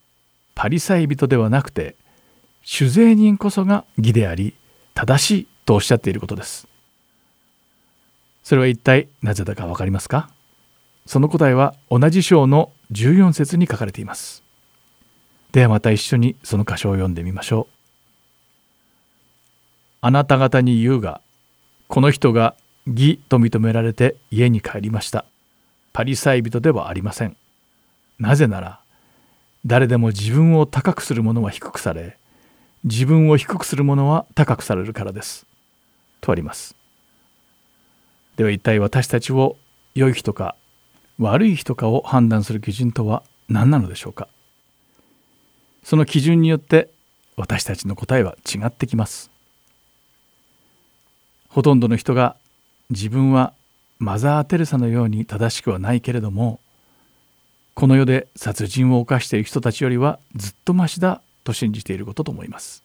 [0.54, 1.94] パリサイ人ではなくて
[2.64, 4.54] 酒税人こそが義であり
[4.94, 6.66] 正しいとおっしゃっていることです。
[8.42, 10.30] それは一体なぜだか分かりますか？
[11.06, 14.42] その答えは同じ章の14節に書かれています。
[15.52, 17.74] ではまた一緒にその箇所を読んでみましょう。
[20.00, 21.20] あなた方に言うが
[21.88, 22.54] この人が
[22.86, 25.24] 義と認められて家に帰りました。
[25.94, 27.36] パリサイ人ではありません。
[28.18, 28.80] なぜなら
[29.64, 32.18] 誰でも自分を高くする者は低くされ
[32.84, 35.46] 自分を低くする者は高くされるからです。
[36.20, 36.76] とあります。
[38.36, 39.56] では一体私たちを
[39.94, 40.56] 良い人か
[41.18, 44.28] 悪い人かを判断する基準とは何なのでしょうか。
[45.82, 46.90] その基準によって
[47.36, 49.30] 私たちの答えは違ってきます。
[51.58, 52.36] ほとんどの人が
[52.88, 53.52] 自分は
[53.98, 56.60] マザー・テレサのように正しくはないけれども
[57.74, 62.84] この世で殺人を犯している人たちよりはずっとましだと信じていることと思います。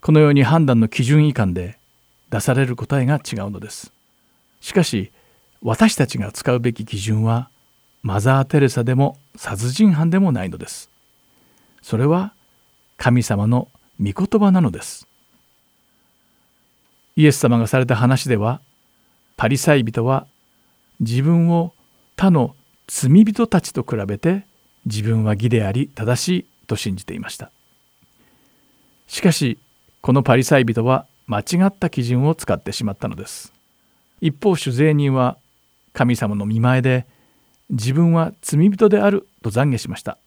[0.00, 1.76] このように判断の基準以下で
[2.30, 3.92] 出される答えが違うのです。
[4.62, 5.12] しかし
[5.60, 7.50] 私たちが使うべき基準は
[8.02, 10.88] マザー・テレサでも殺人犯でもないのです。
[11.82, 12.32] それは
[12.96, 13.68] 神様の
[14.00, 15.07] 御言葉なのです。
[17.18, 18.60] イエス様がされた話では
[19.36, 20.28] パリサイ人は
[21.00, 21.74] 自分を
[22.14, 22.54] 他の
[22.86, 24.46] 罪人たちと比べて
[24.86, 27.50] 自分は義であり正しいと信じていました。
[29.08, 29.58] しかし
[30.00, 33.52] このパリサイ人は間違った基準を使ってしまったのです。
[34.20, 35.38] 一方酒税人は
[35.94, 37.04] 神様の見前で
[37.68, 40.18] 自分は罪人であると懺悔しました。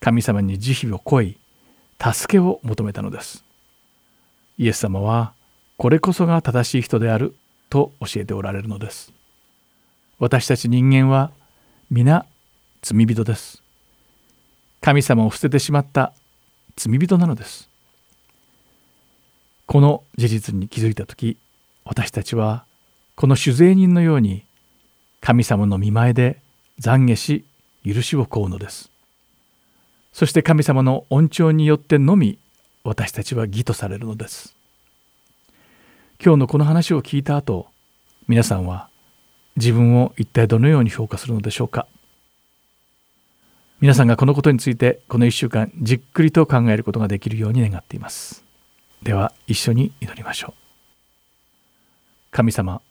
[0.00, 1.38] 神様に慈悲を乞い
[2.02, 3.44] 助けを求めたのです。
[4.56, 5.34] イエス様は
[5.80, 7.34] これこそが正しい人である
[7.70, 9.14] と教えておられるのです。
[10.18, 11.30] 私たち人間は
[11.90, 12.26] 皆
[12.82, 13.62] 罪人です。
[14.82, 16.12] 神様を捨ててしまった
[16.76, 17.70] 罪人なのです。
[19.64, 21.38] この事実に気づいた時
[21.86, 22.66] 私たちは
[23.16, 24.44] この酒税人のように
[25.22, 26.42] 神様の見前で
[26.78, 27.44] 懺悔し
[27.86, 28.90] 許しを請うのです。
[30.12, 32.38] そして神様の恩寵によってのみ
[32.84, 34.59] 私たちは義とされるのです。
[36.22, 37.68] 今日のこの話を聞いた後
[38.28, 38.90] 皆さんは
[39.56, 41.86] 自分を一体どのように評価するのでしょうか？
[43.80, 48.44] 皆さんがこのことについてこの1週間じっくりと考えることができるように願っています。
[49.02, 50.52] では一緒に祈りましょう。
[52.32, 52.82] 神様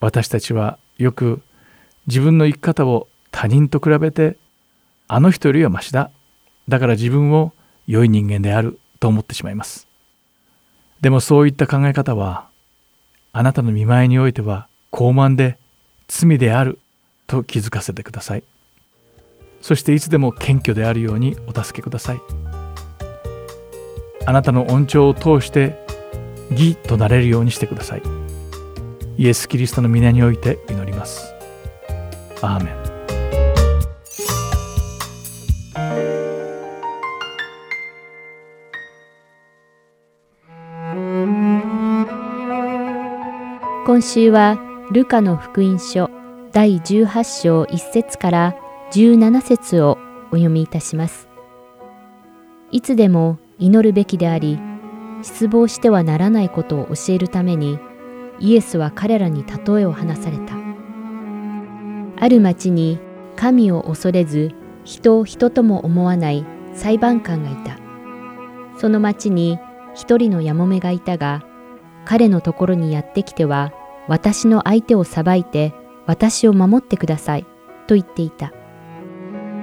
[0.00, 1.40] 私たちはよく
[2.08, 4.36] 自分の生き方を他人と比べて
[5.08, 6.10] あの人よりはましだ。
[6.68, 7.54] だから自分を
[7.86, 9.88] 良い人間であると思ってしまいます。
[11.00, 12.48] でもそういった考え方は
[13.32, 15.56] あなたの見舞いにおいては傲慢で
[16.08, 16.78] 罪である
[17.26, 18.42] と気づかせてください。
[19.60, 22.20] そしていつでも謙虚であるようにお助けください。
[24.26, 25.78] あなたの恩寵を通して
[26.50, 28.02] 義となれるようにしてください。
[29.16, 31.32] イエス・キリストの皆において祈ります。
[32.42, 32.79] アーメン。
[43.90, 44.56] 今週は
[44.92, 46.10] ルカの福音書
[46.52, 48.56] 第18章1節から
[48.92, 51.28] 17節をお読みいたします。
[52.70, 54.60] いつでも祈るべきであり、
[55.22, 57.80] 失望してはならないことを教えるために
[58.38, 60.54] イエスは彼らに例えを話された。
[62.24, 63.00] ある町に
[63.34, 64.52] 神を恐れず
[64.84, 67.76] 人を人とも思わない裁判官がいた。
[68.78, 69.58] その町に
[69.96, 71.44] 一人のやもめがいたが、
[72.04, 73.72] 彼のところにやってきては、
[74.10, 75.72] 私の相手を裁いて
[76.04, 77.46] 私を守ってください
[77.86, 78.52] と言っていた。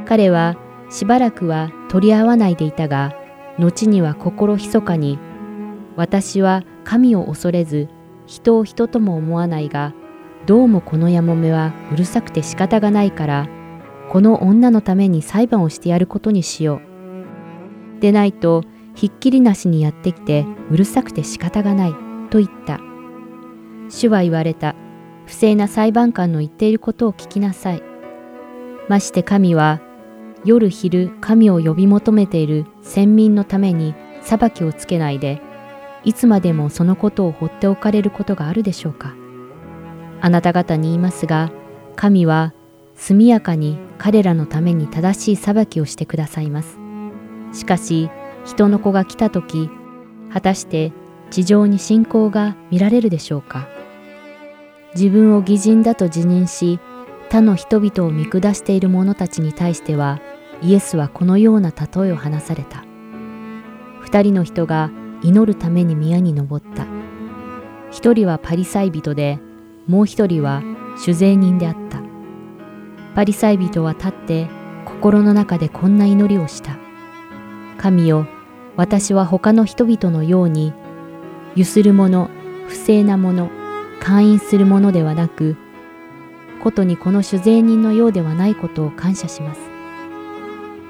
[0.06, 0.56] 彼は
[0.89, 3.14] しばらくは取り合わないでいたが、
[3.60, 5.20] 後には心ひそかに、
[5.98, 7.89] 私は神を恐れず
[8.26, 9.93] 人を人とも思わないが
[10.45, 13.50] どうもこのやもめはうるさくて仕方がないから
[14.10, 16.80] この女のために裁判をしてやることにしよ
[17.98, 18.00] う。
[18.00, 18.64] でないと
[18.95, 21.95] ひっきりなしにやってきてうるさくて仕方がない
[22.30, 22.87] と言った。
[23.90, 24.76] 主は言われた。
[25.28, 27.84] 不正な裁判官の言っていることを聞きなさい。
[28.88, 29.82] まして神は
[30.46, 35.42] 夜昼神を呼び求めている先民のために裁きをつけないで
[36.06, 39.14] いつまでもそのことを放っておかれることがあるでしょうか。
[40.22, 41.52] あなた方に言いますが
[41.96, 42.54] 神は
[42.96, 46.80] 速やかに彼らのために正しい裁きをしてくださいます。
[47.52, 48.10] しかし
[48.46, 49.70] 人の子が来た時
[50.32, 50.94] 果たして
[51.30, 53.68] 地上に信仰が見られるでしょうか
[54.98, 56.80] 自分を義人だと自認し
[57.30, 60.20] 他の人々を見下している者たちに対しては
[60.64, 62.84] イエスはこのような例えを話された。
[64.02, 64.89] 二人の人が
[65.22, 66.88] 祈るために宮に登った。
[67.91, 69.38] 一人はパリサイ人で
[69.86, 70.64] もう一人は
[70.98, 72.02] 酒税人であった。
[73.14, 74.48] パリサイ人は立って
[74.86, 76.76] 心の中でこんな祈りをした。
[77.78, 78.26] 神よ
[78.76, 80.74] 私は他の人々のように
[81.56, 82.32] ゆする者
[82.68, 83.52] 不正な者
[84.08, 85.58] 会員する者ではなく
[86.64, 89.60] ことにこの酒税人のようではないことを感謝します。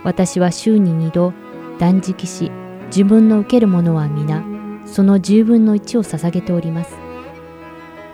[0.04, 1.34] 私は週に二度
[1.80, 2.52] 断食し
[2.90, 4.44] 自分の受けるものは皆
[4.86, 6.96] その十分の一を捧げております。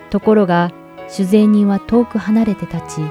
[0.09, 0.71] ところが
[1.09, 3.01] 酒税人は遠く離れて立ち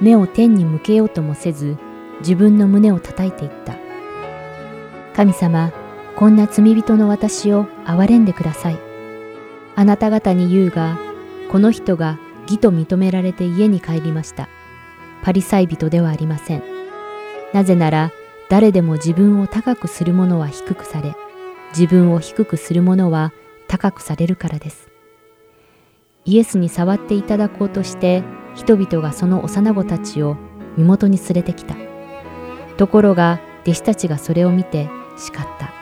[0.00, 1.76] 目を天に向けようともせず
[2.20, 3.74] 自分の胸を叩いていった。
[5.16, 5.72] 神様
[6.14, 8.93] こんな罪人の私を憐れんでください。
[9.76, 10.98] あなた方に言うが
[11.50, 14.48] この人が義と認められて家に帰りました。
[15.22, 16.62] パリサイ人ではありません。
[17.52, 18.12] なぜなら
[18.50, 21.14] 誰でも自分を高くする者は低くされ
[21.70, 23.32] 自分を低くする者は
[23.68, 24.90] 高くされるからです。
[26.26, 28.22] イエスに触っていただこうとして
[28.54, 30.36] 人々がその幼子たちを
[30.76, 31.74] 身元に連れてきた。
[32.76, 35.72] ところが弟子たちがそれを見て叱った。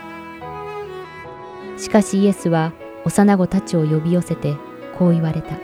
[1.78, 2.72] しかしイエスは
[3.04, 4.56] 幼子たちを呼び寄せて
[4.98, 5.56] こう言われた。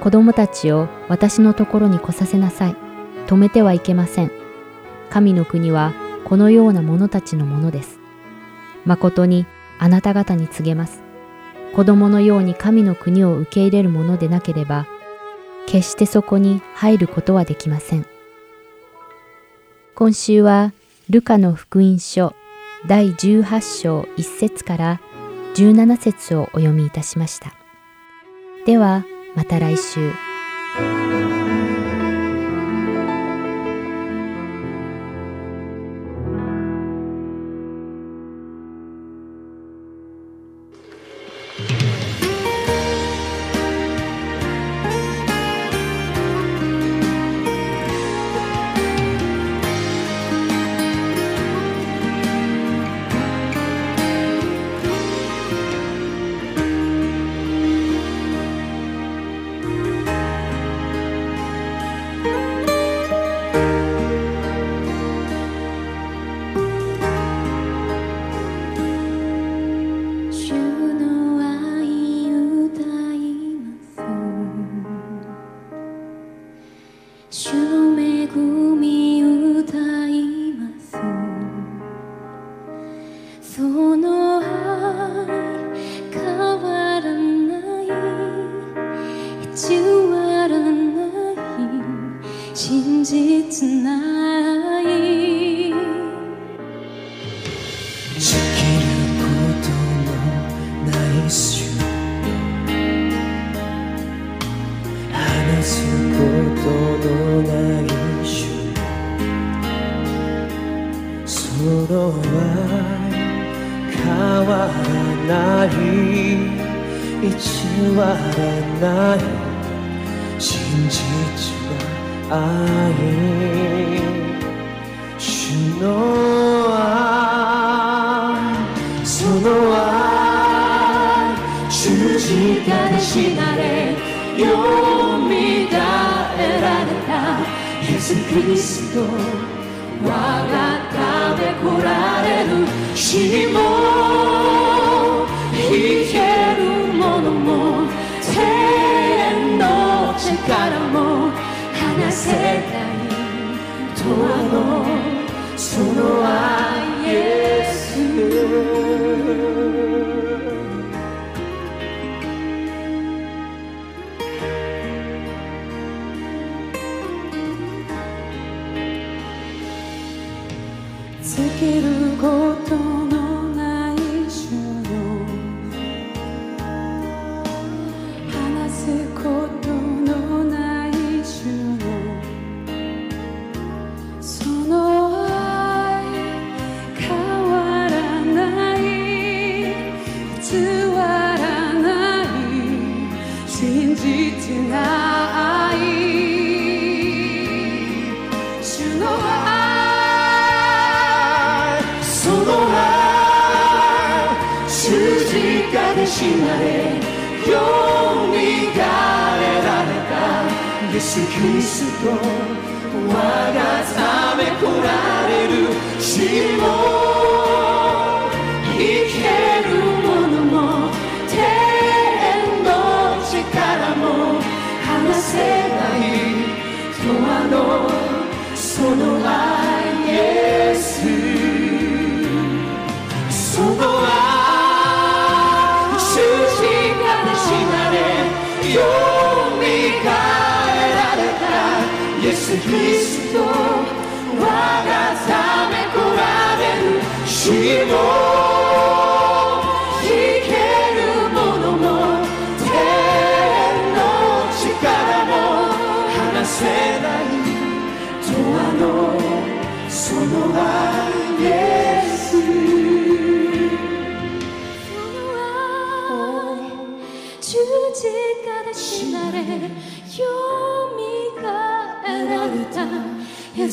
[0.00, 2.76] 子供たちを私のところに来させなさい。
[3.26, 4.32] 止めてはいけません。
[5.10, 5.92] 神の国は
[6.24, 7.98] このような者たちのものです。
[8.84, 9.46] 誠に
[9.78, 11.02] あなた方に告げます。
[11.74, 14.86] 子供のように神の国を受け入れるものでなければ
[15.66, 18.06] 決してそこに入ることはできません。
[19.94, 20.72] 今週は
[21.08, 22.34] ルカの福音書
[22.86, 25.00] 第18章1節から
[25.54, 27.54] 17節をお読みいたしました。
[28.66, 31.31] ではまた来週。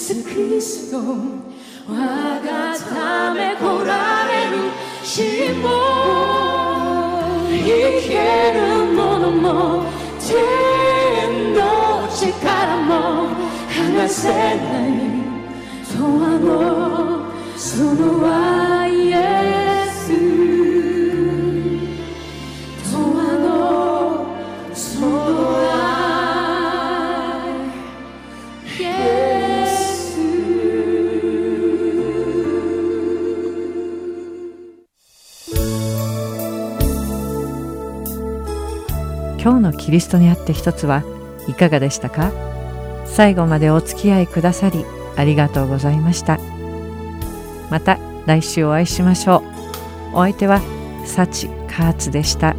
[0.10, 4.58] イエス・キリスト我がため来られる
[5.04, 5.70] 死も
[7.52, 7.62] 生
[8.08, 8.18] け
[8.52, 8.58] る
[8.96, 9.86] ものも
[10.20, 11.60] 天の
[12.10, 13.28] 力も
[13.70, 14.98] 離せない
[15.86, 18.79] とあのその愛イエ
[39.80, 41.04] キリストにあって一つは
[41.48, 42.32] いかがでしたか？
[43.06, 46.38] 最後までお付き合いくださりありがとうございました。
[47.72, 49.44] また来週お会いしましょ
[50.14, 50.18] う。
[50.18, 50.62] お相手は
[51.06, 52.56] 幸カーツでした。